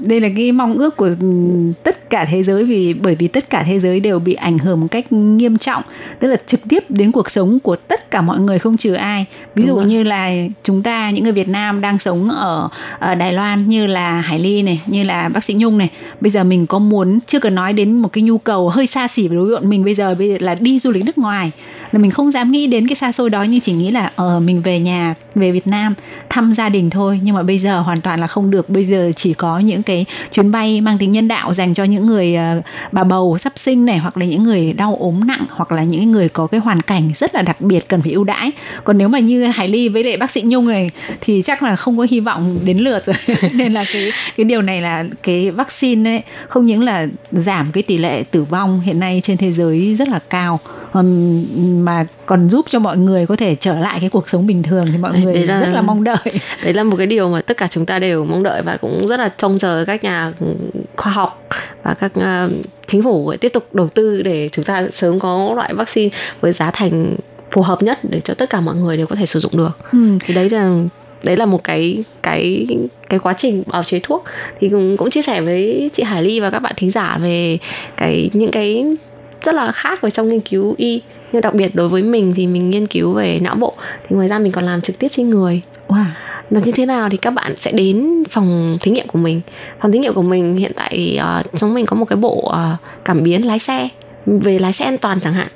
[0.00, 1.10] đây là cái mong ước của
[1.82, 4.80] tất cả thế giới vì bởi vì tất cả thế giới đều bị ảnh hưởng
[4.80, 5.82] một cách nghiêm trọng,
[6.18, 9.26] tức là trực tiếp đến cuộc sống của tất cả mọi người không trừ ai.
[9.54, 10.30] Ví dụ như là
[10.62, 14.38] chúng ta những người Việt Nam đang sống ở, ở Đài Loan như là Hải
[14.38, 15.90] Ly này, như là bác sĩ Nhung này.
[16.20, 19.08] Bây giờ mình có muốn chưa cần nói đến một cái nhu cầu hơi xa
[19.08, 21.50] xỉ với đối bọn mình bây giờ bây giờ là đi du lịch nước ngoài
[21.92, 24.40] là mình không dám nghĩ đến cái xa xôi đó nhưng chỉ nghĩ là ờ
[24.40, 25.94] mình về nhà về Việt Nam
[26.28, 27.20] thăm gia đình thôi.
[27.22, 28.70] Nhưng mà bây giờ hoàn toàn là không được.
[28.70, 32.06] Bây giờ chỉ có những cái chuyến bay mang tính nhân đạo dành cho những
[32.06, 35.72] người uh, bà bầu sắp sinh này hoặc là những người đau ốm nặng hoặc
[35.72, 38.52] là những người có cái hoàn cảnh rất là đặc biệt cần phải ưu đãi.
[38.84, 41.76] Còn nếu mà như Hải Ly với lại bác sĩ Nhung này thì chắc là
[41.76, 43.16] không có hy vọng đến lượt rồi.
[43.52, 47.82] Nên là cái cái điều này là cái vaccine ấy không những là giảm cái
[47.82, 50.60] tỷ lệ tử vong hiện nay trên thế giới rất là cao
[51.66, 54.86] mà còn giúp cho mọi người có thể trở lại cái cuộc sống bình thường
[54.92, 56.16] thì mọi Đấy, người đấy là- rất là mong đợi.
[56.64, 59.06] đấy là một cái điều mà tất cả chúng ta đều mong đợi và cũng
[59.06, 60.32] rất là trông chờ các nhà
[60.96, 61.48] khoa học
[61.82, 62.50] và các ờ,
[62.86, 66.70] chính phủ tiếp tục đầu tư để chúng ta sớm có loại vaccine với giá
[66.70, 67.16] thành
[67.50, 69.78] phù hợp nhất để cho tất cả mọi người đều có thể sử dụng được.
[69.92, 70.18] Ừm.
[70.18, 70.70] thì đấy là
[71.24, 72.66] đấy là một cái cái
[73.08, 74.24] cái quá trình bào chế thuốc.
[74.60, 77.58] Thì cũng cũng chia sẻ với chị Hải Ly và các bạn thính giả về
[77.96, 78.84] cái những cái
[79.44, 81.00] rất là khác ở trong nghiên cứu y
[81.36, 83.74] nhưng đặc biệt đối với mình thì mình nghiên cứu về não bộ
[84.08, 85.62] thì ngoài ra mình còn làm trực tiếp trên người.
[85.88, 86.04] Wow.
[86.50, 89.40] Là như thế nào thì các bạn sẽ đến phòng thí nghiệm của mình.
[89.80, 92.44] Phòng thí nghiệm của mình hiện tại thì uh, chúng mình có một cái bộ
[92.46, 93.88] uh, cảm biến lái xe
[94.26, 95.48] về lái xe an toàn chẳng hạn.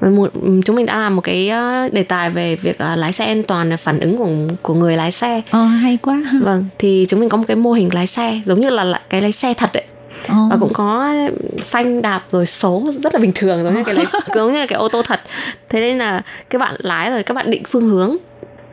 [0.00, 0.30] Một,
[0.64, 1.50] chúng mình đã làm một cái
[1.86, 4.74] uh, đề tài về việc uh, lái xe an toàn là phản ứng của của
[4.74, 5.42] người lái xe.
[5.50, 6.22] Ờ, hay quá.
[6.42, 9.00] Vâng thì chúng mình có một cái mô hình lái xe giống như là là
[9.10, 9.84] cái lái xe thật đấy
[10.28, 10.34] Ờ.
[10.50, 11.14] và cũng có
[11.58, 14.76] phanh đạp rồi số rất là bình thường giống như cái lái, giống như cái
[14.78, 15.20] ô tô thật.
[15.68, 18.16] Thế nên là các bạn lái rồi các bạn định phương hướng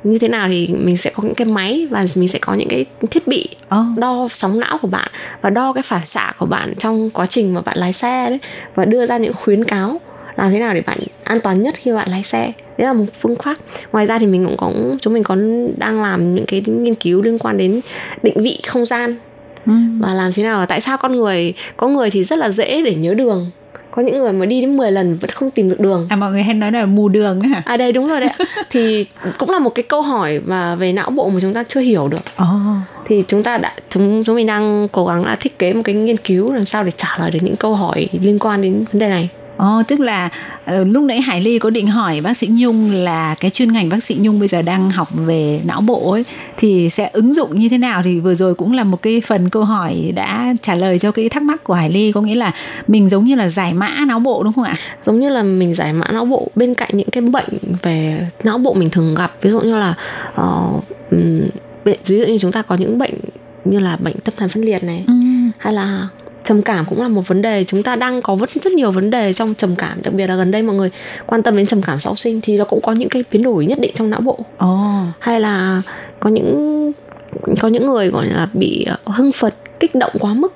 [0.04, 2.68] như thế nào thì mình sẽ có những cái máy và mình sẽ có những
[2.70, 3.86] cái thiết bị Ờ.
[3.98, 5.12] đo sóng não của bạn
[5.42, 8.40] và đo cái phản xạ của bạn trong quá trình mà bạn lái xe đấy
[8.76, 10.02] và đưa ra những khuyến cáo
[10.36, 12.52] làm thế nào để bạn an toàn nhất khi bạn lái xe.
[12.78, 13.58] Đấy là một phương pháp.
[13.92, 14.72] Ngoài ra thì mình cũng có
[15.02, 15.36] chúng mình có
[15.78, 17.82] đang làm những cái nghiên cứu liên quan đến
[18.24, 19.16] định vị không gian
[20.00, 22.96] và làm thế nào tại sao con người có người thì rất là dễ để
[22.96, 23.52] nhớ đường.
[23.92, 26.08] Có những người mà đi đến 10 lần vẫn không tìm được đường.
[26.10, 27.62] À mọi người hay nói là mù đường ấy hả?
[27.66, 28.30] À đây đúng rồi đấy
[28.70, 29.06] thì
[29.38, 32.08] cũng là một cái câu hỏi mà về não bộ mà chúng ta chưa hiểu
[32.08, 32.22] được.
[32.38, 32.46] Ồ.
[33.06, 35.96] thì chúng ta đã chúng chúng mình đang cố gắng là thiết kế một cái
[35.96, 39.00] nghiên cứu làm sao để trả lời được những câu hỏi liên quan đến vấn
[39.00, 40.30] đề này Ồ, tức là
[40.66, 43.90] ờ, lúc nãy Hải Ly có định hỏi bác sĩ Nhung là cái chuyên ngành
[43.90, 46.26] bác sĩ Nhung bây giờ đang học về não bộ ấy
[46.58, 49.50] thì sẽ ứng dụng như thế nào thì vừa rồi cũng là một cái phần
[49.50, 52.52] câu hỏi đã trả lời cho cái thắc mắc của Hải Ly có nghĩa là
[52.88, 54.76] mình giống như là giải mã não bộ đúng không ạ?
[55.04, 57.50] giống như là mình giải mã não bộ bên cạnh những cái bệnh
[57.82, 59.94] về não bộ mình thường gặp ví dụ như là
[60.42, 60.84] uh,
[61.84, 63.14] ví dụ như chúng ta có những bệnh
[63.66, 65.14] như là bệnh tâm thần phân liệt này Ừ.
[65.58, 66.08] hay là
[66.46, 69.10] trầm cảm cũng là một vấn đề chúng ta đang có rất rất nhiều vấn
[69.10, 70.90] đề trong trầm cảm đặc biệt là gần đây mọi người
[71.26, 73.66] quan tâm đến trầm cảm sau sinh thì nó cũng có những cái biến đổi
[73.66, 74.80] nhất định trong não bộ Ồ.
[75.20, 75.82] hay là
[76.20, 76.92] có những
[77.60, 80.54] có những người gọi là bị hưng phấn kích động quá mức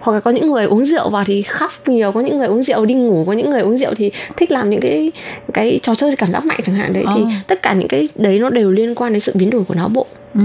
[0.00, 2.62] hoặc là có những người uống rượu vào thì khóc nhiều có những người uống
[2.62, 5.12] rượu đi ngủ có những người uống rượu thì thích làm những cái
[5.52, 7.28] cái trò chơi cảm giác mạnh chẳng hạn đấy thì Ờ.
[7.46, 9.88] tất cả những cái đấy nó đều liên quan đến sự biến đổi của não
[9.88, 10.40] bộ Ừ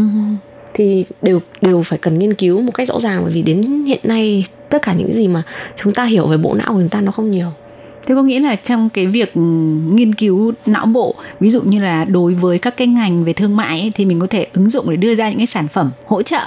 [0.74, 4.00] thì đều đều phải cần nghiên cứu một cách rõ ràng bởi vì đến hiện
[4.04, 5.44] nay tất cả những cái gì mà
[5.76, 7.52] chúng ta hiểu về bộ não của chúng ta nó không nhiều
[8.06, 9.32] Thế có nghĩa là trong cái việc
[9.94, 13.56] nghiên cứu não bộ, ví dụ như là đối với các cái ngành về thương
[13.56, 15.92] mại ấy, thì mình có thể ứng dụng để đưa ra những cái sản phẩm
[16.06, 16.42] hỗ trợ.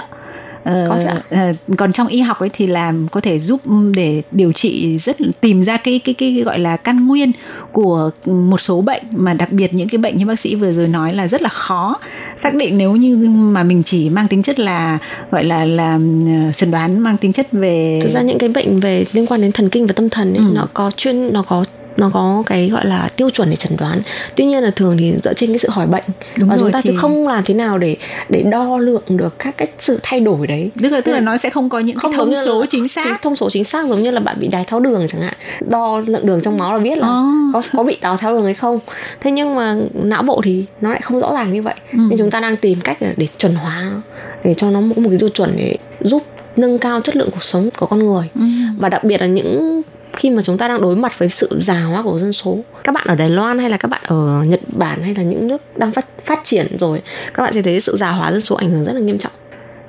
[0.67, 1.07] Ờ, Có chứ
[1.37, 3.61] ờ, còn trong y học ấy thì làm có thể giúp
[3.95, 7.31] để điều trị rất tìm ra cái cái cái gọi là căn nguyên
[7.71, 10.87] của một số bệnh mà đặc biệt những cái bệnh như bác sĩ vừa rồi
[10.87, 11.99] nói là rất là khó
[12.37, 14.97] xác định nếu như mà mình chỉ mang tính chất là
[15.31, 18.79] gọi là là ờ, chẩn đoán mang tính chất về thực ra những cái bệnh
[18.79, 20.51] về liên quan đến thần kinh và tâm thần ấy, Ừ.
[20.55, 21.65] nó có chuyên nó có
[21.97, 24.01] nó có cái gọi là tiêu chuẩn để chẩn đoán.
[24.35, 26.03] Tuy nhiên là thường thì dựa trên cái sự hỏi bệnh.
[26.37, 27.97] Đúng và rồi, chúng ta thì- thì không làm thế nào để
[28.29, 30.71] để đo lượng được các cái sự thay đổi đấy.
[30.83, 32.65] Tức là tức là nó sẽ không có những cái giống thông như là- số
[32.69, 33.21] chính xác.
[33.21, 35.33] thông số chính xác giống như là bạn bị đái tháo đường chẳng hạn.
[35.69, 37.23] Đo lượng đường trong máu là biết là Ờ.
[37.53, 38.79] có có bị đái tháo đường hay không.
[39.21, 41.75] Thế nhưng mà não bộ thì nó lại không rõ ràng như vậy.
[41.93, 41.97] Ừ.
[42.09, 44.01] nên chúng ta đang tìm cách để, để chuẩn hóa nó
[44.43, 46.23] để cho nó có một cái tiêu chuẩn để giúp
[46.55, 48.29] nâng cao chất lượng cuộc sống của con người.
[48.35, 48.41] Ừ.
[48.77, 49.81] và đặc biệt là những
[50.17, 52.95] khi mà chúng ta đang đối mặt với sự già hóa của dân số các
[52.95, 55.61] bạn ở Đài Loan hay là các bạn ở Nhật Bản hay là những nước
[55.75, 57.01] đang phát phát triển rồi
[57.33, 59.31] các bạn sẽ thấy sự già hóa dân số ảnh hưởng rất là nghiêm trọng.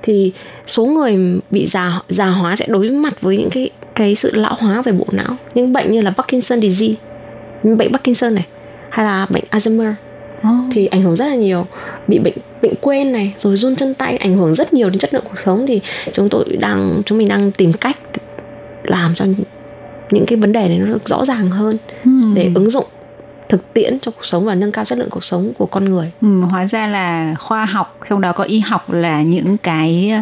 [0.02, 0.32] Thì
[0.66, 4.56] số người bị già già hóa sẽ đối mặt với những cái cái sự lão
[4.58, 5.36] hóa về bộ não.
[5.54, 6.94] Những bệnh như là Parkinson disease
[7.62, 8.46] bệnh Parkinson này
[8.90, 9.92] hay là bệnh Alzheimer
[10.72, 11.66] thì ảnh hưởng rất là nhiều.
[12.08, 15.14] Bị bệnh bệnh quên này rồi run chân tay ảnh hưởng rất nhiều đến chất
[15.14, 15.66] lượng cuộc sống.
[15.68, 15.80] Thì
[16.12, 17.96] chúng tôi đang chúng mình đang tìm cách
[18.84, 19.24] làm cho
[20.10, 22.10] những cái vấn đề này nó được rõ ràng hơn Ừ.
[22.34, 22.86] để ứng dụng
[23.48, 26.10] thực tiễn cho cuộc sống và nâng cao chất lượng cuộc sống của con người
[26.22, 30.12] Ừ, hóa ra là khoa học trong đó có y học là những cái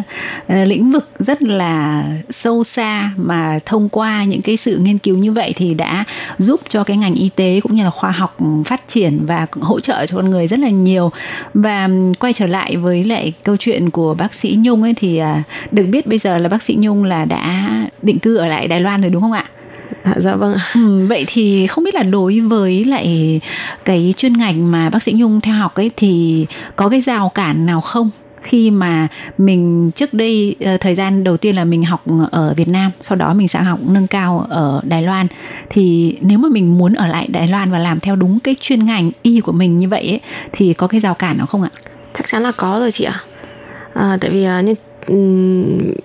[0.47, 5.17] ờ, lĩnh vực rất là sâu xa mà thông qua những cái sự nghiên cứu
[5.17, 6.03] như vậy thì đã
[6.37, 9.79] giúp cho cái ngành y tế cũng như là khoa học phát triển và hỗ
[9.79, 11.11] trợ cho con người rất là nhiều
[11.53, 15.43] và quay trở lại với lại câu chuyện của bác sĩ Nhung ấy thì à,
[15.71, 17.69] được biết bây giờ là bác sĩ Nhung là đã
[18.01, 19.45] định cư ở lại Đài Loan rồi đúng không ạ?
[20.03, 20.61] À, dạ vâng ạ.
[20.75, 23.39] Ừ, vậy thì không biết là đối với lại
[23.85, 26.45] cái chuyên ngành mà bác sĩ Nhung theo học ấy thì
[26.75, 28.09] có cái rào cản nào không
[28.41, 32.67] khi mà mình trước đây ờ, thời gian đầu tiên là mình học ở Việt
[32.67, 35.27] Nam sau đó mình sang học nâng cao ở Đài Loan
[35.69, 38.85] thì nếu mà mình muốn ở lại Đài Loan và làm theo đúng cái chuyên
[38.85, 40.19] ngành y của mình như vậy ấy,
[40.51, 41.69] thì có cái rào cản nào không ạ?
[42.13, 43.23] chắc chắn là có rồi chị ạ
[43.93, 44.75] à, tại vì à, như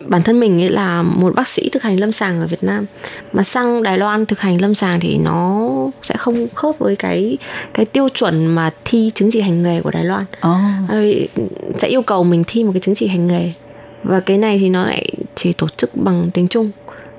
[0.07, 2.87] bản thân mình ấy là một bác sĩ thực hành lâm sàng ở Việt Nam.
[3.33, 5.69] Mà sang Đài Loan thực hành lâm sàng thì nó
[6.03, 7.39] sẽ không khớp với cái
[7.75, 10.25] cái tiêu chuẩn mà thi chứng chỉ hành nghề của Đài Loan.
[10.49, 11.31] Oh.
[11.79, 13.53] Sẽ yêu cầu mình thi một cái chứng chỉ hành nghề.
[14.03, 16.71] Và cái này thì nó lại chỉ tổ chức bằng tiếng Trung.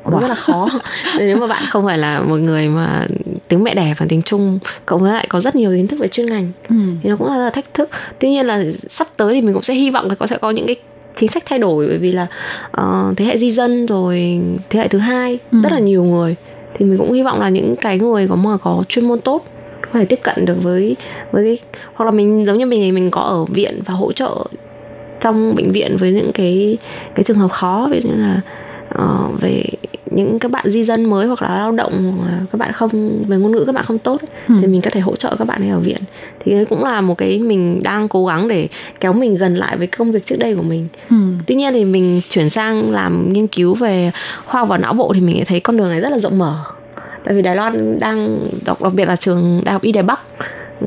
[0.04, 0.70] Cũng rất là khó.
[1.20, 3.08] Nếu mà bạn không phải là một người mà
[3.48, 6.08] tiếng mẹ đẻ và tiếng Trung cộng với lại có rất nhiều kiến thức về
[6.08, 6.76] chuyên ngành Ừ.
[7.04, 7.90] thì nó cũng là, rất là thách thức.
[8.20, 10.52] Tuy nhiên là sắp tới thì mình cũng sẽ hy vọng là có sẽ có
[10.52, 10.76] những cái
[11.16, 12.28] chính sách thay đổi bởi vì là
[12.72, 14.40] ờ, thế hệ di dân rồi
[14.70, 15.58] thế hệ thứ hai Ừ.
[15.64, 16.36] rất là nhiều người
[16.74, 19.46] thì mình cũng hy vọng là những cái người có mà có chuyên môn tốt
[19.82, 20.96] có thể tiếp cận được với
[21.32, 21.58] với cái,
[21.94, 24.46] hoặc là mình giống như mình thì mình có ở viện và hỗ trợ
[25.22, 26.78] trong bệnh viện với những cái
[27.16, 28.42] cái trường hợp khó ví dụ như là
[28.90, 29.64] ờ, về
[30.16, 33.24] những các bạn di dân mới hoặc là lao động hoặc là các bạn không
[33.28, 34.56] về ngôn ngữ các bạn không tốt ấy, Ừ.
[34.62, 35.98] thì mình có thể hỗ trợ các bạn ấy ở viện
[36.40, 38.68] thì đấy cũng là một cái mình đang cố gắng để
[39.00, 41.16] kéo mình gần lại với công việc trước đây của mình Ừ.
[41.48, 44.12] tuy nhiên thì mình chuyển sang làm nghiên cứu về
[44.46, 46.38] khoa học và não bộ thì mình lại thấy con đường này rất là rộng
[46.38, 46.56] mở
[47.24, 50.20] tại vì Đài Loan đang đặc, đặc biệt là trường Đại học Y Đài Bắc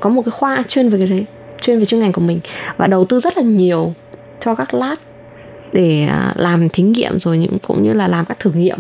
[0.01, 1.24] có một cái khoa chuyên về cái đấy
[1.61, 2.41] chuyên về chuyên ngành của mình
[2.77, 3.95] và đầu tư rất là nhiều
[4.41, 4.99] cho các lab
[5.72, 8.79] để à, làm thí nghiệm rồi những cũng như là làm các thử nghiệm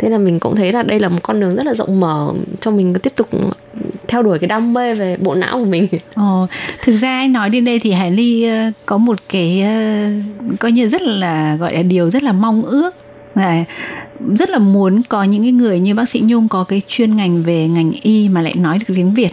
[0.00, 2.32] thế là mình cũng thấy là đây là một con đường rất là rộng mở
[2.60, 3.28] cho mình tiếp tục
[4.08, 5.88] theo đuổi cái đam mê về bộ não của mình.
[6.14, 6.46] Ồ,
[6.82, 10.10] thực ra anh nói đến đây thì Hải Ly ờ, có một cái ờ,
[10.60, 12.94] coi như rất là gọi là điều rất là mong ước.
[13.34, 13.64] Là
[14.38, 17.42] rất là muốn có những cái người như bác sĩ Nhung có cái chuyên ngành
[17.42, 19.32] về ngành y mà lại nói được tiếng Việt.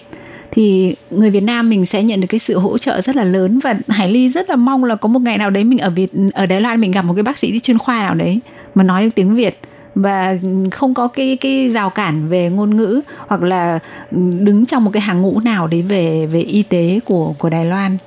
[0.51, 3.59] Thì người Việt Nam mình sẽ nhận được cái sự hỗ trợ rất là lớn
[3.59, 6.11] và Hải Ly rất là mong là có một ngày nào đấy mình ở Việt
[6.33, 8.39] ở Đài Loan mình gặp một cái bác sĩ chuyên khoa nào đấy
[8.75, 9.59] mà nói được tiếng Việt
[10.01, 10.37] và
[10.71, 13.79] không có cái cái rào cản về ngôn ngữ hoặc là
[14.11, 17.65] đứng trong một cái hàng ngũ nào đấy về về y tế của của Đài
[17.65, 17.97] Loan.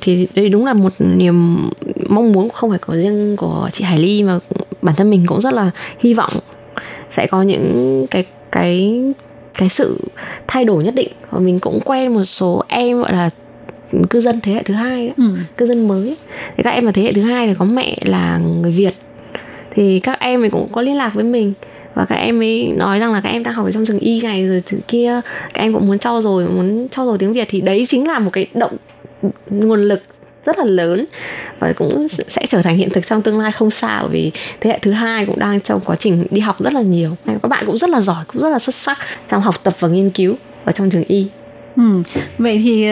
[0.00, 1.68] thì đây đúng là một niềm
[2.08, 4.38] mong muốn không phải của riêng của chị Hải Ly mà
[4.82, 6.32] bản thân mình cũng rất là hy vọng
[7.10, 9.02] sẽ có những cái cái
[9.58, 10.00] cái sự
[10.46, 13.30] thay đổi nhất định và mình cũng quen một số em gọi là
[14.10, 15.24] cư dân thế hệ thứ hai đó, Ừ.
[15.56, 16.16] cư dân mới
[16.56, 18.94] thì các em là thế hệ thứ hai thì có mẹ là người Việt
[19.76, 21.52] thì các em ấy cũng có liên lạc với mình.
[21.94, 24.20] Và các em ấy nói rằng là các em đang học ở trong trường y
[24.20, 25.20] này rồi trường kia,
[25.54, 27.48] các em cũng muốn trau dồi, muốn trau dồi tiếng Việt.
[27.50, 28.76] Thì đấy chính là một cái động,
[29.50, 30.02] nguồn lực
[30.44, 31.04] rất là lớn
[31.58, 34.70] và cũng sẽ trở thành hiện thực trong tương lai không xa, bởi vì thế
[34.70, 37.10] hệ thứ hai cũng đang trong quá trình đi học rất là nhiều.
[37.26, 38.98] Các bạn cũng rất là giỏi, cũng rất là xuất sắc
[39.28, 41.26] trong học tập và nghiên cứu ở trong trường y.
[41.76, 42.02] Ừ.
[42.38, 42.88] Vậy thì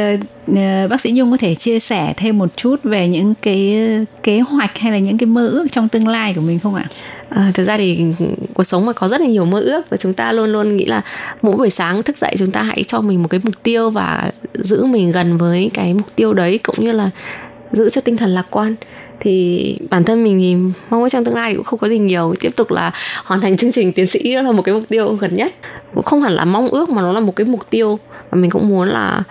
[0.50, 4.04] uh, bác sĩ Nhung có thể chia sẻ thêm một chút về những cái ờ,
[4.22, 6.84] kế hoạch hay là những cái mơ ước trong tương lai của mình không ạ?
[7.28, 8.06] À, thực ra thì
[8.54, 10.84] cuộc sống mà có rất là nhiều mơ ước và chúng ta luôn luôn nghĩ
[10.84, 11.02] là
[11.42, 14.32] mỗi buổi sáng thức dậy chúng ta hãy cho mình một cái mục tiêu và
[14.54, 17.10] giữ mình gần với cái mục tiêu đấy cũng như là
[17.72, 18.74] giữ cho tinh thần lạc quan
[19.20, 20.54] thì bản thân mình thì
[20.90, 22.34] mong muốn trong tương lai thì cũng không có gì nhiều.
[22.40, 22.92] Tiếp tục là
[23.24, 25.54] hoàn thành chương trình tiến sĩ đó là một cái mục tiêu gần nhất.
[25.94, 27.98] Cũng không hẳn là mong ước mà nó là một cái mục tiêu.
[28.30, 29.22] Và mình cũng muốn là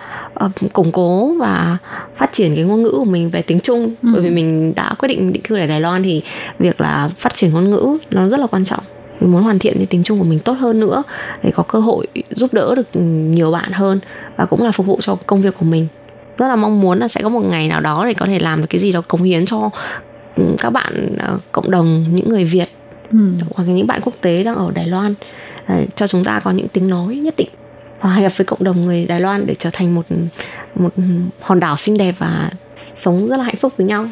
[0.44, 1.76] uh, củng cố và
[2.16, 3.94] phát triển cái ngôn ngữ của mình về tiếng Trung.
[4.02, 4.08] Ừ.
[4.12, 6.22] bởi vì mình đã quyết định định cư ở Đài Loan thì
[6.58, 8.84] việc là phát triển ngôn ngữ nó rất là quan trọng.
[9.20, 11.02] Mình muốn hoàn thiện cái tiếng Trung của mình tốt hơn nữa
[11.42, 14.00] để có cơ hội giúp đỡ được nhiều bạn hơn
[14.36, 15.86] và cũng là phục vụ cho công việc của mình
[16.38, 18.60] rất là mong muốn là sẽ có một ngày nào đó để có thể làm
[18.60, 19.70] được cái gì đó cống hiến cho
[20.36, 22.68] ừ, các bạn ờ, cộng đồng những người Việt
[23.12, 23.18] Ừ.
[23.54, 25.14] hoặc là những bạn quốc tế đang ở Đài Loan
[25.68, 27.48] để cho chúng ta có những tiếng nói nhất định
[28.00, 30.02] hòa nhập với cộng đồng người Đài Loan để trở thành một
[30.74, 30.90] một
[31.40, 34.06] hòn đảo xinh đẹp và sống rất là hạnh phúc với nhau.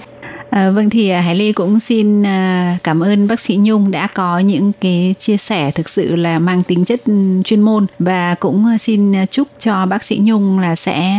[0.53, 4.07] À, vâng thì à, Hải Ly cũng xin à, cảm ơn bác sĩ Nhung đã
[4.07, 7.13] có những cái chia sẻ thực sự là mang tính chất ừ,
[7.45, 11.19] chuyên môn và cũng à, xin chúc cho bác sĩ Nhung là sẽ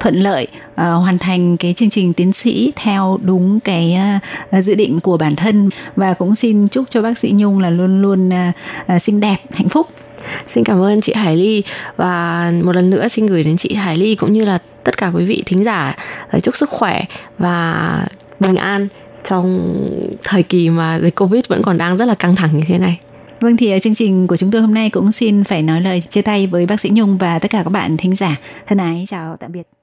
[0.00, 3.96] thuận lợi ờ, hoàn thành cái chương trình tiến sĩ theo đúng cái
[4.60, 8.02] dự định của bản thân và cũng xin chúc cho bác sĩ Nhung là luôn
[8.02, 8.30] luôn
[9.00, 9.86] xinh đẹp, hạnh phúc.
[10.48, 11.62] Xin cảm ơn chị Hải Ly
[11.96, 15.10] và một lần nữa xin gửi đến chị Hải Ly cũng như là tất cả
[15.14, 15.96] quý vị thính giả
[16.32, 17.02] lời chúc sức khỏe
[17.38, 18.06] và
[18.40, 18.88] bình an,
[19.24, 19.78] trong
[20.24, 23.00] thời kỳ mà dịch Covid vẫn còn đang rất là căng thẳng như thế này.
[23.40, 26.00] Vâng thì ờ, chương trình của chúng tôi hôm nay cũng xin phải nói lời
[26.00, 28.36] chia tay với bác sĩ Nhung và tất cả các bạn thính giả.
[28.66, 29.73] Thân ái, chào tạm biệt.